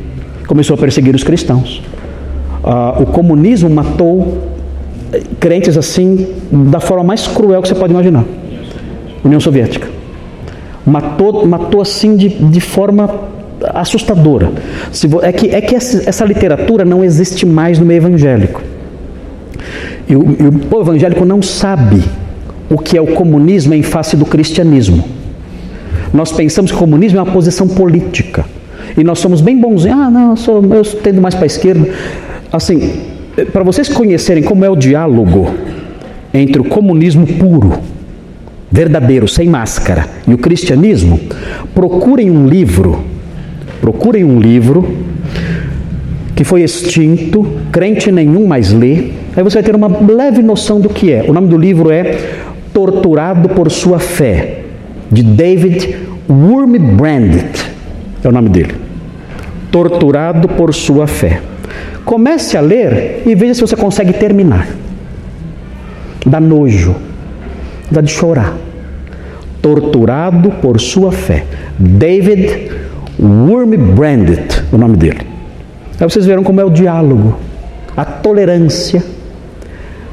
[0.48, 1.84] começou a perseguir os cristãos.
[2.64, 4.42] Ah, o comunismo matou
[5.14, 8.26] eh, crentes assim da forma mais cruel que você pode imaginar.
[9.24, 9.88] União Soviética.
[10.84, 13.08] Matou, matou assim de, de forma
[13.62, 14.52] assustadora.
[15.22, 18.64] É que, é que essa, essa literatura não existe mais no meio evangélico.
[20.08, 22.04] E o, e o povo evangélico não sabe
[22.70, 25.04] o que é o comunismo em face do cristianismo.
[26.14, 28.46] Nós pensamos que o comunismo é uma posição política.
[28.98, 30.00] E nós somos bem bonzinhos.
[30.00, 31.90] Ah, não, eu, sou, eu tendo mais para a esquerda.
[32.52, 32.94] Assim,
[33.52, 35.54] para vocês conhecerem como é o diálogo
[36.34, 37.80] entre o comunismo puro
[38.72, 41.20] verdadeiro, sem máscara, e o cristianismo,
[41.74, 43.04] procurem um livro,
[43.80, 44.98] procurem um livro
[46.36, 50.90] que foi extinto, crente nenhum mais lê, aí você vai ter uma leve noção do
[50.90, 51.26] que é.
[51.28, 52.18] O nome do livro é
[52.74, 54.62] Torturado por Sua Fé,
[55.12, 55.96] de David
[56.30, 57.44] Wurmbrand,
[58.24, 58.76] é o nome dele.
[59.72, 61.42] Torturado por Sua Fé.
[62.04, 64.68] Comece a ler e veja se você consegue terminar.
[66.26, 66.96] Dá nojo,
[67.92, 68.56] dá de chorar
[69.66, 71.44] torturado por sua fé.
[71.80, 72.70] David
[73.20, 75.22] Wurmbrandit, o nome dele.
[76.00, 77.36] Aí vocês verão como é o diálogo,
[77.98, 79.04] a tolerância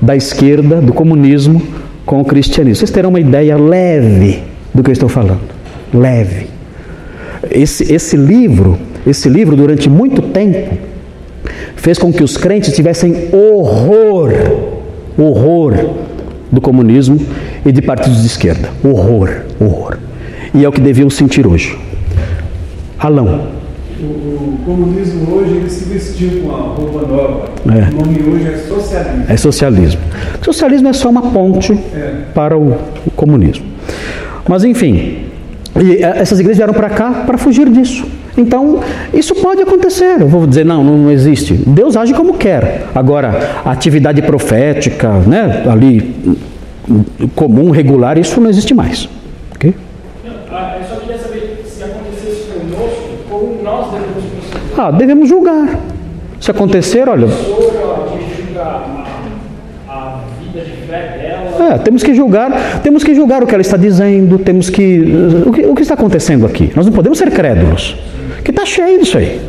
[0.03, 1.63] da esquerda, do comunismo
[2.05, 2.77] com o cristianismo.
[2.77, 4.43] Vocês terão uma ideia leve
[4.75, 5.41] do que eu estou falando.
[5.95, 6.49] Leve.
[7.49, 8.77] Esse, esse livro,
[9.07, 10.77] esse livro durante muito tempo
[11.77, 14.33] fez com que os crentes tivessem horror,
[15.17, 15.75] horror
[16.51, 17.19] do comunismo
[17.65, 18.71] e de partidos de esquerda.
[18.85, 19.99] Horror, horror.
[20.55, 21.79] E é o que deviam sentir hoje.
[22.99, 23.49] Alão.
[24.01, 24.05] O,
[24.63, 27.49] o comunismo hoje ele se vestiu com uma roupa nova.
[27.67, 27.91] É.
[27.91, 29.25] O nome hoje é socialismo.
[29.29, 30.01] É socialismo.
[30.41, 32.15] Socialismo é só uma ponte é.
[32.33, 32.73] para o,
[33.05, 33.67] o comunismo.
[34.49, 35.27] Mas enfim,
[36.01, 38.07] essas igrejas vieram para cá para fugir disso.
[38.37, 38.81] Então,
[39.13, 40.21] isso pode acontecer.
[40.21, 41.55] Eu vou dizer, não, não existe.
[41.55, 42.87] Deus age como quer.
[42.95, 46.15] Agora, a atividade profética, né, ali,
[47.35, 49.09] comum, regular, isso não existe mais.
[49.55, 49.75] Ok?
[50.51, 54.62] Ah, eu só queria saber se acontecesse conosco, como nós devemos proceder.
[54.77, 55.79] Ah, devemos julgar.
[56.41, 57.29] Se acontecer, olha.
[61.70, 65.01] É, temos que julgar, temos que julgar o que ela está dizendo, temos que
[65.47, 65.66] o, que.
[65.66, 66.73] o que está acontecendo aqui?
[66.75, 67.97] Nós não podemos ser crédulos.
[68.45, 69.41] Que está cheio disso aí.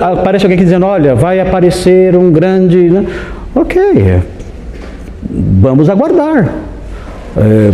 [0.00, 2.90] Aparece alguém aqui dizendo, olha, vai aparecer um grande.
[2.90, 3.06] Né?
[3.54, 4.20] Ok,
[5.30, 6.52] vamos aguardar.
[7.36, 7.72] É,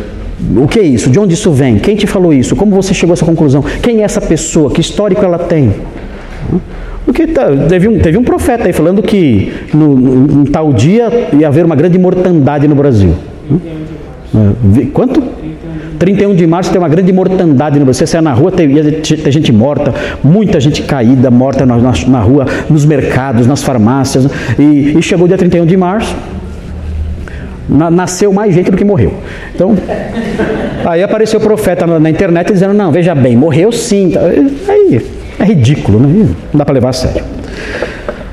[0.57, 1.11] o que é isso?
[1.11, 1.79] De onde isso vem?
[1.79, 2.57] Quem te falou isso?
[2.57, 3.63] Como você chegou a essa conclusão?
[3.83, 4.71] Quem é essa pessoa?
[4.71, 5.75] Que histórico ela tem?
[7.05, 11.49] Porque tá, teve, um, teve um profeta aí falando que no, em tal dia ia
[11.49, 13.15] haver uma grande mortandade no Brasil.
[14.35, 15.23] É, quanto?
[15.99, 18.07] 31 de março tem uma grande mortandade no Brasil.
[18.07, 22.21] Você sai na rua, tem, tem gente morta, muita gente caída, morta na, na, na
[22.21, 24.27] rua, nos mercados, nas farmácias.
[24.59, 26.17] E, e chegou o dia 31 de março,
[27.69, 29.13] nasceu mais gente do que morreu.
[29.55, 29.77] Então,
[30.87, 34.13] aí apareceu o profeta na, na internet dizendo: Não, veja bem, morreu sim.
[34.69, 36.29] Aí é ridículo, né?
[36.53, 37.25] não dá para levar a sério.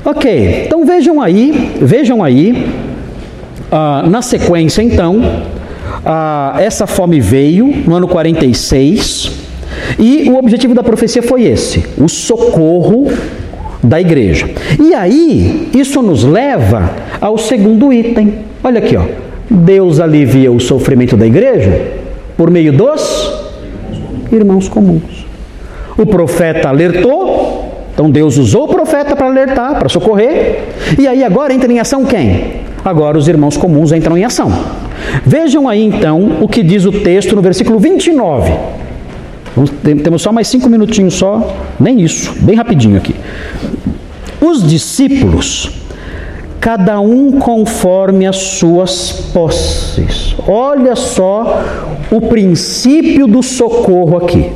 [0.04, 2.66] Ok, então vejam aí, vejam aí,
[3.70, 5.42] ah, na sequência então,
[6.04, 9.32] ah, essa fome veio no ano 46
[9.98, 13.06] e o objetivo da profecia foi esse: o socorro
[13.82, 14.48] da igreja.
[14.80, 16.90] E aí, isso nos leva
[17.20, 18.40] ao segundo item.
[18.62, 19.04] Olha aqui, ó.
[19.50, 21.92] Deus alivia o sofrimento da igreja
[22.36, 23.32] por meio dos
[24.30, 25.27] irmãos comuns.
[25.98, 30.60] O profeta alertou, então Deus usou o profeta para alertar, para socorrer,
[30.96, 32.60] e aí agora entra em ação quem?
[32.84, 34.52] Agora os irmãos comuns entram em ação.
[35.26, 38.52] Vejam aí então o que diz o texto no versículo 29.
[39.56, 39.72] Vamos,
[40.04, 43.16] temos só mais cinco minutinhos só, nem isso, bem rapidinho aqui.
[44.40, 45.72] Os discípulos
[46.60, 50.36] cada um conforme as suas posses.
[50.46, 51.64] Olha só
[52.10, 54.50] o princípio do socorro aqui.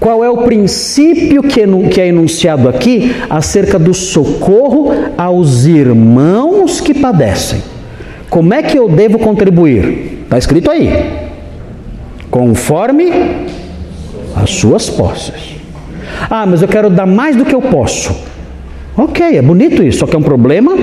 [0.00, 1.60] Qual é o princípio que
[2.00, 7.62] é enunciado aqui acerca do socorro aos irmãos que padecem?
[8.30, 10.22] Como é que eu devo contribuir?
[10.24, 10.90] Está escrito aí.
[12.30, 13.12] Conforme
[14.34, 15.56] as suas posses.
[16.30, 18.16] Ah, mas eu quero dar mais do que eu posso.
[18.96, 20.78] Ok, é bonito isso, só que é um problema.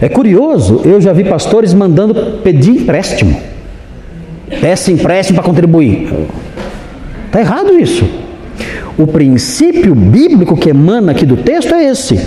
[0.00, 3.53] É curioso, eu já vi pastores mandando pedir empréstimo.
[4.60, 6.12] Peça empréstimo para contribuir.
[7.26, 8.08] Está errado isso.
[8.96, 12.20] O princípio bíblico que emana aqui do texto é esse: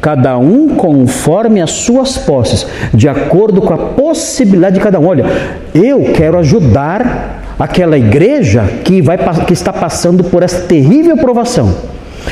[0.00, 5.06] cada um conforme as suas posses, de acordo com a possibilidade de cada um.
[5.06, 5.24] Olha,
[5.74, 11.74] eu quero ajudar aquela igreja que, vai, que está passando por essa terrível provação,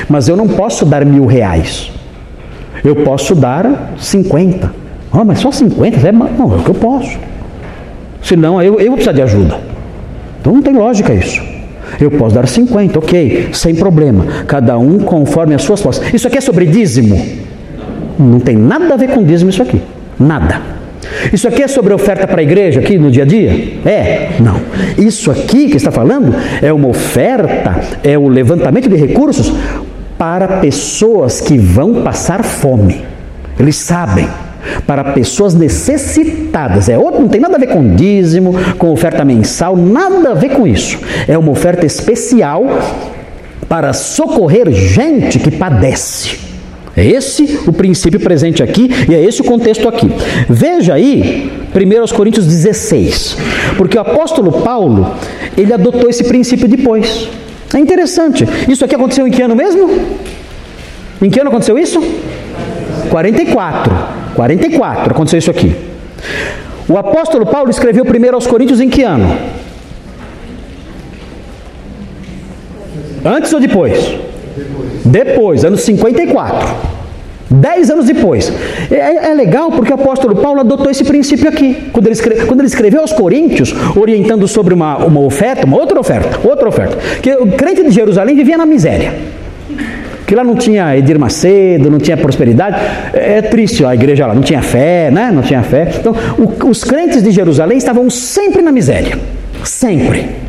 [0.09, 1.91] mas eu não posso dar mil reais,
[2.85, 4.85] eu posso dar 50.
[5.13, 6.09] Ah, mas só 50?
[6.09, 7.19] É, não, é o que eu posso.
[8.25, 9.61] Senão eu, eu vou precisar de ajuda.
[10.41, 11.43] Então não tem lógica isso.
[12.01, 14.25] Eu posso dar 50, ok, sem problema.
[14.47, 16.13] Cada um conforme as suas posses.
[16.13, 17.25] Isso aqui é sobre dízimo?
[18.19, 19.81] Não tem nada a ver com dízimo isso aqui.
[20.19, 20.61] Nada.
[21.33, 23.51] Isso aqui é sobre oferta para a igreja aqui no dia a dia?
[23.85, 24.31] É?
[24.41, 24.61] Não.
[24.99, 29.53] Isso aqui que está falando é uma oferta, é o levantamento de recursos
[30.17, 33.05] para pessoas que vão passar fome.
[33.59, 34.27] Eles sabem
[34.87, 36.89] para pessoas necessitadas.
[36.89, 40.51] É outro, não tem nada a ver com dízimo, com oferta mensal, nada a ver
[40.51, 40.99] com isso.
[41.27, 42.65] É uma oferta especial
[43.69, 46.45] para socorrer gente que padece.
[46.97, 50.09] É esse o princípio presente aqui e é esse o contexto aqui.
[50.49, 53.37] Veja aí 1 Coríntios 16,
[53.77, 55.17] porque o apóstolo Paulo,
[55.57, 57.29] ele adotou esse princípio depois.
[57.75, 58.47] É interessante.
[58.69, 59.91] Isso aqui aconteceu em que ano mesmo?
[61.21, 62.01] Em que ano aconteceu isso?
[63.11, 63.93] 44.
[64.35, 65.75] 44, aconteceu isso aqui.
[66.89, 69.37] O apóstolo Paulo escreveu primeiro aos Coríntios em que ano?
[73.25, 74.17] Antes ou depois?
[75.05, 76.95] Depois, anos 54.
[77.51, 78.53] Dez anos depois.
[78.91, 81.89] É, é, legal porque o apóstolo Paulo adotou esse princípio aqui.
[81.93, 85.99] Quando ele, escreve, quando ele escreveu aos Coríntios, orientando sobre uma, uma oferta, uma outra
[86.01, 86.97] oferta, outra oferta.
[87.23, 89.15] Que o crente de Jerusalém vivia na miséria
[90.27, 92.77] que lá não tinha Edir Macedo, não tinha prosperidade.
[93.13, 95.31] É, é triste a igreja lá, não tinha fé, né?
[95.33, 95.91] Não tinha fé.
[95.99, 99.19] Então, o, os crentes de Jerusalém estavam sempre na miséria.
[99.65, 100.45] Sempre.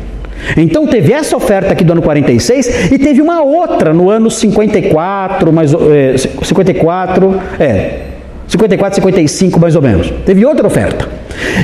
[0.56, 5.52] Então teve essa oferta aqui do ano 46 e teve uma outra no ano 54,
[5.52, 8.00] mais, é, 54, é,
[8.46, 10.12] 54, 55 mais ou menos.
[10.24, 11.08] Teve outra oferta.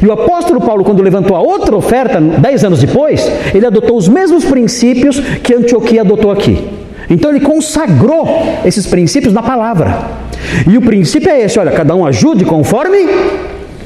[0.02, 4.09] E o apóstolo Paulo, quando levantou a outra oferta, dez anos depois, ele adotou os
[4.09, 6.82] mesmos princípios que Antioquia adotou aqui.
[7.09, 8.27] Então ele consagrou
[8.65, 10.23] esses princípios na palavra.
[10.66, 13.09] E o princípio é esse: olha, cada um ajude conforme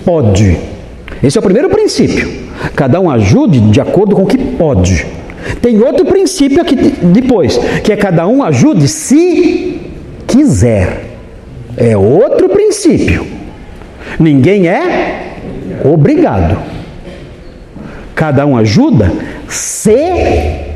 [0.04, 0.56] pode.
[1.22, 2.46] Esse é o primeiro princípio.
[2.74, 5.06] Cada um ajude de acordo com o que pode.
[5.60, 9.80] Tem outro princípio aqui depois, que é cada um ajude se
[10.26, 11.04] quiser.
[11.76, 13.26] É outro princípio.
[14.18, 15.36] Ninguém é
[15.84, 16.58] obrigado.
[18.14, 19.12] Cada um ajuda
[19.48, 19.96] se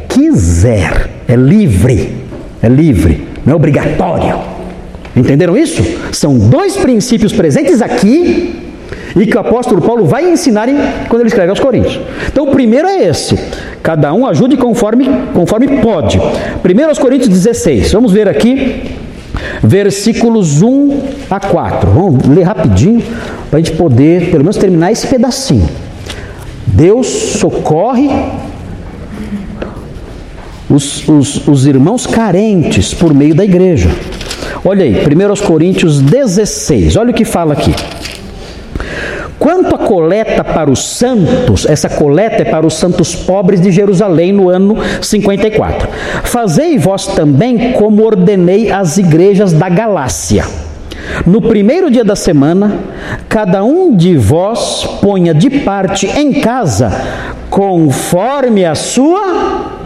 [0.09, 1.09] quiser.
[1.27, 2.20] É livre.
[2.63, 4.39] É livre, não é obrigatório.
[5.17, 5.83] Entenderam isso?
[6.13, 8.61] São dois princípios presentes aqui
[9.17, 10.77] e que o apóstolo Paulo vai ensinar em,
[11.09, 12.01] quando ele escreve aos Coríntios.
[12.29, 13.39] Então, o primeiro é esse:
[13.83, 16.21] cada um ajude conforme, conforme pode.
[16.63, 18.95] Primeiro aos Coríntios 16, vamos ver aqui,
[19.63, 21.01] versículos 1
[21.31, 21.91] a 4.
[21.91, 23.03] Vamos ler rapidinho
[23.49, 25.69] para a gente poder, pelo menos, terminar esse pedacinho.
[26.67, 28.09] Deus socorre
[30.71, 33.91] os, os, os irmãos carentes por meio da igreja.
[34.65, 37.75] Olha aí, 1 Coríntios 16, olha o que fala aqui.
[39.39, 44.33] Quanto à coleta para os santos, essa coleta é para os santos pobres de Jerusalém
[44.33, 45.89] no ano 54.
[46.25, 50.45] Fazei vós também como ordenei às igrejas da Galácia.
[51.27, 52.81] No primeiro dia da semana,
[53.29, 56.93] cada um de vós ponha de parte em casa,
[57.49, 59.80] conforme a sua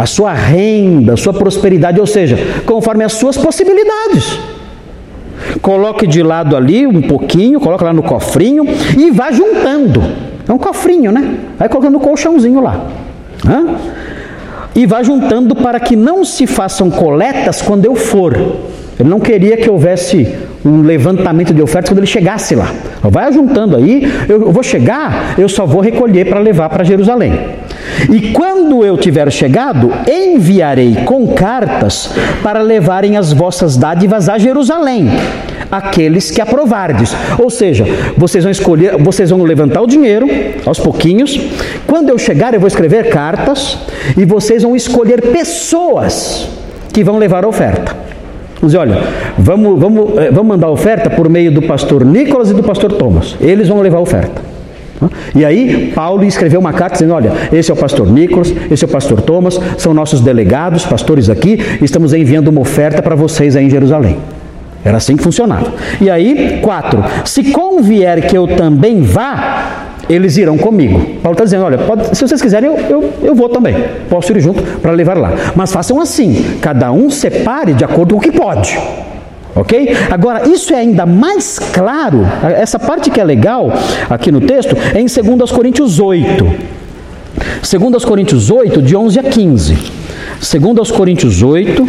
[0.00, 4.38] a sua renda, a sua prosperidade, ou seja, conforme as suas possibilidades.
[5.60, 8.64] Coloque de lado ali um pouquinho, coloque lá no cofrinho
[8.98, 10.02] e vá juntando.
[10.48, 11.34] É um cofrinho, né?
[11.58, 12.86] Vai colocando um colchãozinho lá.
[13.46, 13.76] Hã?
[14.74, 18.34] E vá juntando para que não se façam coletas quando eu for.
[18.98, 22.72] Ele não queria que houvesse um levantamento de ofertas quando ele chegasse lá.
[23.02, 27.59] Vai juntando aí, eu vou chegar, eu só vou recolher para levar para Jerusalém.
[28.08, 32.10] E quando eu tiver chegado, enviarei com cartas
[32.42, 35.08] para levarem as vossas dádivas a Jerusalém,
[35.70, 37.14] aqueles que aprovardes.
[37.38, 37.84] Ou seja,
[38.16, 40.26] vocês vão escolher, vocês vão levantar o dinheiro
[40.64, 41.38] aos pouquinhos.
[41.86, 43.78] Quando eu chegar, eu vou escrever cartas
[44.16, 46.48] e vocês vão escolher pessoas
[46.92, 47.96] que vão levar a oferta.
[48.62, 48.98] Dizer, olha,
[49.38, 52.92] vamos, vamos, eh, vamos mandar a oferta por meio do pastor Nicolas e do pastor
[52.92, 53.34] Thomas.
[53.40, 54.49] Eles vão levar a oferta.
[55.34, 58.86] E aí, Paulo escreveu uma carta dizendo: Olha, esse é o pastor Nicolas, esse é
[58.88, 63.66] o pastor Thomas, são nossos delegados, pastores aqui, estamos enviando uma oferta para vocês aí
[63.66, 64.18] em Jerusalém.
[64.84, 65.72] Era assim que funcionava.
[66.00, 70.98] E aí, quatro, se convier que eu também vá, eles irão comigo.
[71.22, 73.76] Paulo está dizendo: olha, pode, se vocês quiserem, eu, eu, eu vou também.
[74.08, 75.32] Posso ir junto para levar lá.
[75.54, 78.78] Mas façam assim: cada um separe de acordo com o que pode.
[79.54, 79.96] Ok?
[80.10, 83.72] Agora, isso é ainda mais claro, essa parte que é legal
[84.08, 86.46] aqui no texto, é em 2 Coríntios 8.
[87.62, 89.76] 2 Coríntios 8, de 11 a 15.
[90.40, 91.88] 2 Coríntios 8,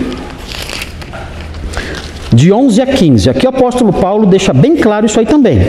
[2.34, 3.30] de 11 a 15.
[3.30, 5.60] Aqui o apóstolo Paulo deixa bem claro isso aí também.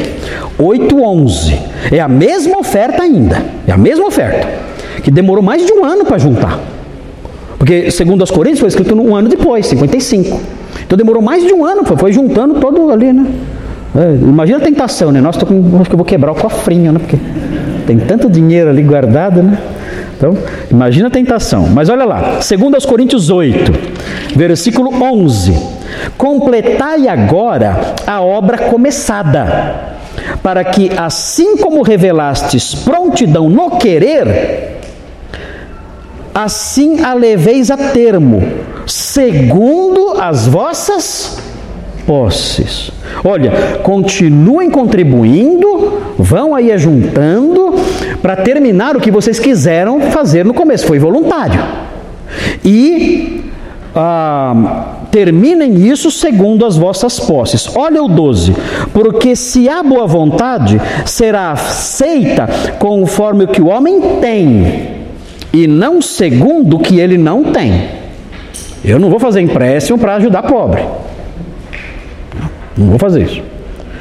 [0.58, 1.58] 8, 11.
[1.90, 3.44] É a mesma oferta ainda.
[3.66, 4.48] É a mesma oferta.
[5.02, 6.60] Que demorou mais de um ano para juntar.
[7.58, 10.40] Porque, segundo as Coríntios, foi escrito um ano depois, 55.
[10.92, 13.26] Então demorou mais de um ano, foi juntando todo ali, né?
[13.96, 15.22] É, imagina a tentação, né?
[15.22, 16.98] Nossa, com, acho que eu vou quebrar o cofrinho, né?
[16.98, 17.16] Porque
[17.86, 19.58] tem tanto dinheiro ali guardado, né?
[20.14, 20.36] Então,
[20.70, 21.66] imagina a tentação.
[21.66, 23.72] Mas olha lá, 2 Coríntios 8,
[24.36, 25.56] versículo 11.
[26.18, 29.96] Completai agora a obra começada,
[30.42, 34.81] para que, assim como revelastes prontidão no querer,
[36.34, 38.42] assim a leveis a termo,
[38.86, 41.38] segundo as vossas
[42.06, 42.90] posses.
[43.24, 47.74] Olha, continuem contribuindo, vão aí ajuntando
[48.20, 51.60] para terminar o que vocês quiseram fazer no começo, foi voluntário.
[52.64, 53.42] E
[53.94, 57.68] ah, terminem isso segundo as vossas posses.
[57.76, 58.54] Olha o 12:
[58.92, 62.48] porque se há boa vontade, será aceita
[62.78, 65.01] conforme o que o homem tem,
[65.52, 67.88] e não segundo o que ele não tem.
[68.84, 70.82] Eu não vou fazer empréstimo para ajudar pobre.
[72.76, 73.42] Não vou fazer isso.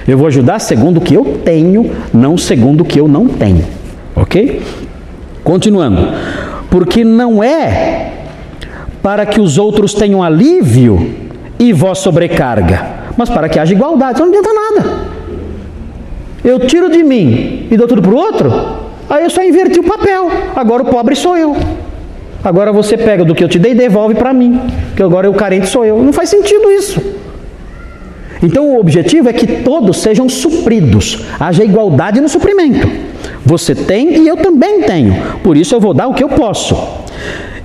[0.07, 3.65] Eu vou ajudar segundo o que eu tenho, não segundo o que eu não tenho.
[4.15, 4.61] Ok?
[5.43, 6.13] Continuando.
[6.69, 8.11] Porque não é
[9.01, 11.15] para que os outros tenham alívio
[11.59, 12.85] e vós sobrecarga,
[13.17, 14.19] mas para que haja igualdade.
[14.19, 15.11] Não adianta nada.
[16.43, 18.51] Eu tiro de mim e dou tudo para o outro,
[19.11, 20.29] aí eu só inverti o papel.
[20.55, 21.55] Agora o pobre sou eu.
[22.43, 24.59] Agora você pega do que eu te dei e devolve para mim,
[24.95, 26.01] que agora o carente sou eu.
[26.01, 26.99] Não faz sentido isso.
[28.41, 32.89] Então o objetivo é que todos sejam supridos, haja igualdade no suprimento.
[33.45, 36.75] Você tem e eu também tenho, por isso eu vou dar o que eu posso.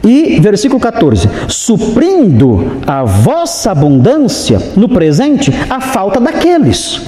[0.05, 7.01] E versículo 14: suprindo a vossa abundância no presente, a falta daqueles,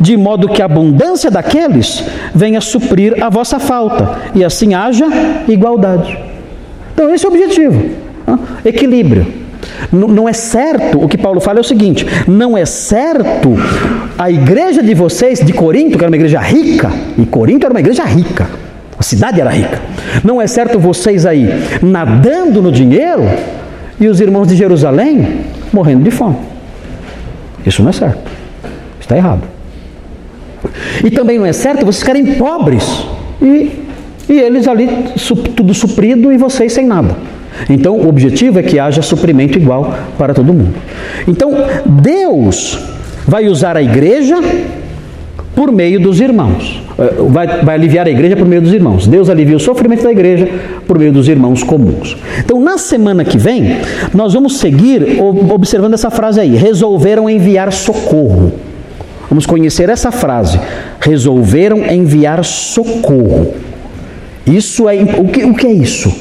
[0.00, 2.04] de modo que a abundância daqueles
[2.34, 5.06] venha suprir a vossa falta, e assim haja
[5.48, 6.18] igualdade.
[6.94, 7.90] Então, esse é o objetivo:
[8.64, 9.26] equilíbrio.
[9.92, 13.54] Não é certo, o que Paulo fala é o seguinte: não é certo
[14.16, 17.80] a igreja de vocês, de Corinto, que era uma igreja rica, e Corinto era uma
[17.80, 18.48] igreja rica,
[18.98, 19.80] a cidade era rica.
[20.24, 21.48] Não é certo vocês aí
[21.82, 23.22] nadando no dinheiro
[24.00, 25.40] e os irmãos de Jerusalém
[25.72, 26.36] morrendo de fome.
[27.64, 28.30] Isso não é certo.
[29.00, 29.42] Está errado.
[31.04, 32.84] E também não é certo vocês ficarem pobres
[33.40, 33.88] e
[34.28, 34.88] e eles ali
[35.56, 37.16] tudo suprido e vocês sem nada.
[37.68, 40.74] Então, o objetivo é que haja suprimento igual para todo mundo.
[41.26, 41.50] Então,
[41.86, 42.78] Deus
[43.26, 44.36] vai usar a igreja
[45.56, 46.80] por meio dos irmãos.
[46.98, 49.08] Eh, vai, vai, aliviar a igreja por meio dos irmãos.
[49.08, 50.46] Deus alivia o sofrimento da igreja
[50.86, 52.16] por meio dos irmãos comuns.
[52.38, 53.78] Então, na semana que vem,
[54.14, 55.18] nós vamos seguir
[55.50, 58.52] observando essa frase aí: resolveram enviar socorro.
[59.28, 60.58] Vamos conhecer essa frase:
[61.00, 63.54] resolveram enviar socorro.
[64.46, 66.12] Isso é o que, o que é isso?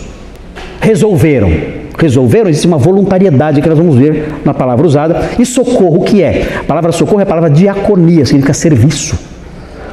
[0.82, 1.52] Resolveram.
[1.98, 5.30] Resolveram, existe uma voluntariedade que nós vamos ver na palavra usada.
[5.40, 6.48] E socorro, o que é?
[6.60, 9.18] A palavra socorro é a palavra diaconia, significa serviço.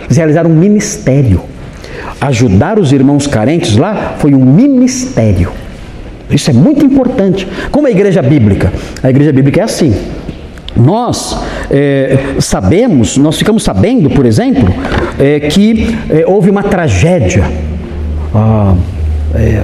[0.05, 1.41] Eles realizaram um ministério.
[2.21, 5.51] Ajudar os irmãos carentes lá foi um ministério.
[6.31, 7.47] Isso é muito importante.
[7.71, 8.73] Como a igreja bíblica?
[9.03, 9.95] A igreja bíblica é assim.
[10.77, 11.39] Nós
[11.71, 14.75] é, sabemos, nós ficamos sabendo, por exemplo,
[15.19, 17.45] é, que é, houve uma tragédia
[18.35, 18.75] ah,
[19.35, 19.63] é,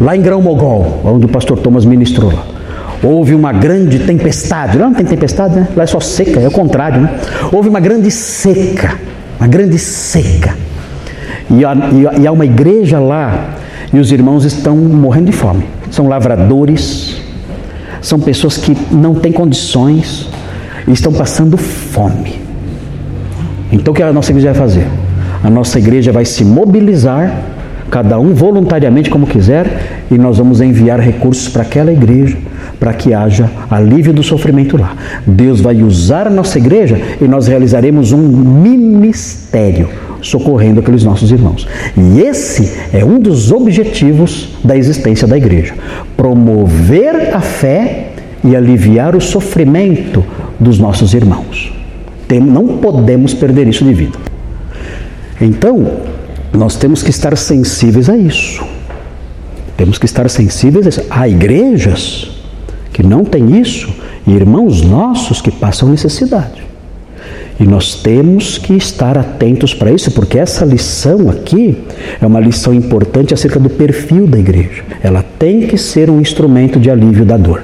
[0.00, 2.44] lá em Grão Mogol, onde o pastor Thomas ministrou lá.
[3.02, 4.78] Houve uma grande tempestade.
[4.78, 5.68] Lá não tem tempestade, né?
[5.76, 7.20] Lá é só seca, é o contrário, né?
[7.52, 8.96] Houve uma grande seca,
[9.38, 10.56] uma grande seca.
[11.50, 11.76] E há,
[12.18, 13.56] e há uma igreja lá
[13.92, 15.64] e os irmãos estão morrendo de fome.
[15.90, 17.20] São lavradores,
[18.00, 20.28] são pessoas que não têm condições
[20.86, 22.40] e estão passando fome.
[23.72, 24.86] Então o que a nossa igreja vai fazer?
[25.42, 27.42] A nossa igreja vai se mobilizar
[27.90, 32.36] cada um voluntariamente como quiser, e nós vamos enviar recursos para aquela igreja
[32.78, 34.94] para que haja alívio do sofrimento lá.
[35.26, 39.88] Deus vai usar a nossa igreja e nós realizaremos um ministério
[40.20, 41.66] socorrendo aqueles nossos irmãos.
[41.96, 45.74] E esse é um dos objetivos da existência da igreja:
[46.16, 48.05] promover a fé
[48.46, 50.24] e aliviar o sofrimento
[50.58, 51.72] dos nossos irmãos.
[52.30, 54.18] Não podemos perder isso de vida.
[55.40, 55.92] Então,
[56.52, 58.64] nós temos que estar sensíveis a isso.
[59.76, 61.02] Temos que estar sensíveis a isso.
[61.10, 62.30] Há igrejas
[62.92, 63.92] que não têm isso
[64.26, 66.64] e irmãos nossos que passam necessidade.
[67.58, 71.84] E nós temos que estar atentos para isso, porque essa lição aqui
[72.20, 74.82] é uma lição importante acerca do perfil da igreja.
[75.02, 77.62] Ela tem que ser um instrumento de alívio da dor.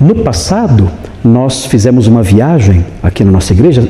[0.00, 0.90] No passado,
[1.24, 3.86] nós fizemos uma viagem aqui na nossa igreja,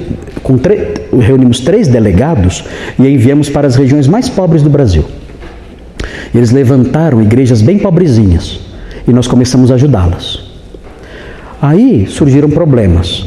[1.20, 2.64] reunimos três delegados
[2.98, 5.04] e enviamos para as regiões mais pobres do Brasil.
[6.34, 8.60] Eles levantaram igrejas bem pobrezinhas
[9.06, 10.50] e nós começamos a ajudá-las.
[11.60, 13.24] Aí surgiram problemas.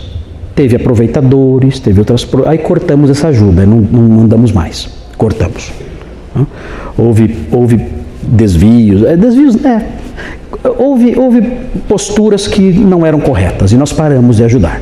[0.55, 2.27] Teve aproveitadores, teve outras.
[2.45, 4.89] Aí cortamos essa ajuda, não, não mandamos mais.
[5.17, 5.71] Cortamos.
[6.97, 7.85] Houve, houve
[8.23, 9.85] desvios, é, desvios, é,
[10.77, 11.41] houve, houve
[11.87, 14.81] posturas que não eram corretas e nós paramos de ajudar.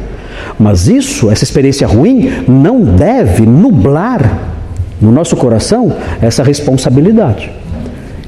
[0.60, 4.54] Mas isso, essa experiência ruim, não deve nublar
[5.02, 7.52] no nosso coração essa responsabilidade.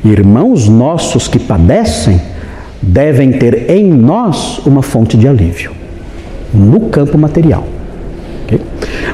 [0.03, 2.21] Irmãos nossos que padecem
[2.81, 5.71] devem ter em nós uma fonte de alívio
[6.53, 7.65] no campo material.
[8.45, 8.61] Okay?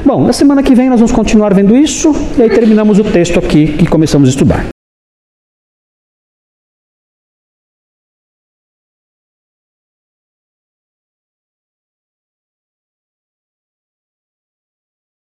[0.04, 3.38] Bom, na semana que vem nós vamos continuar vendo isso e aí terminamos o texto
[3.38, 4.71] aqui que começamos a estudar.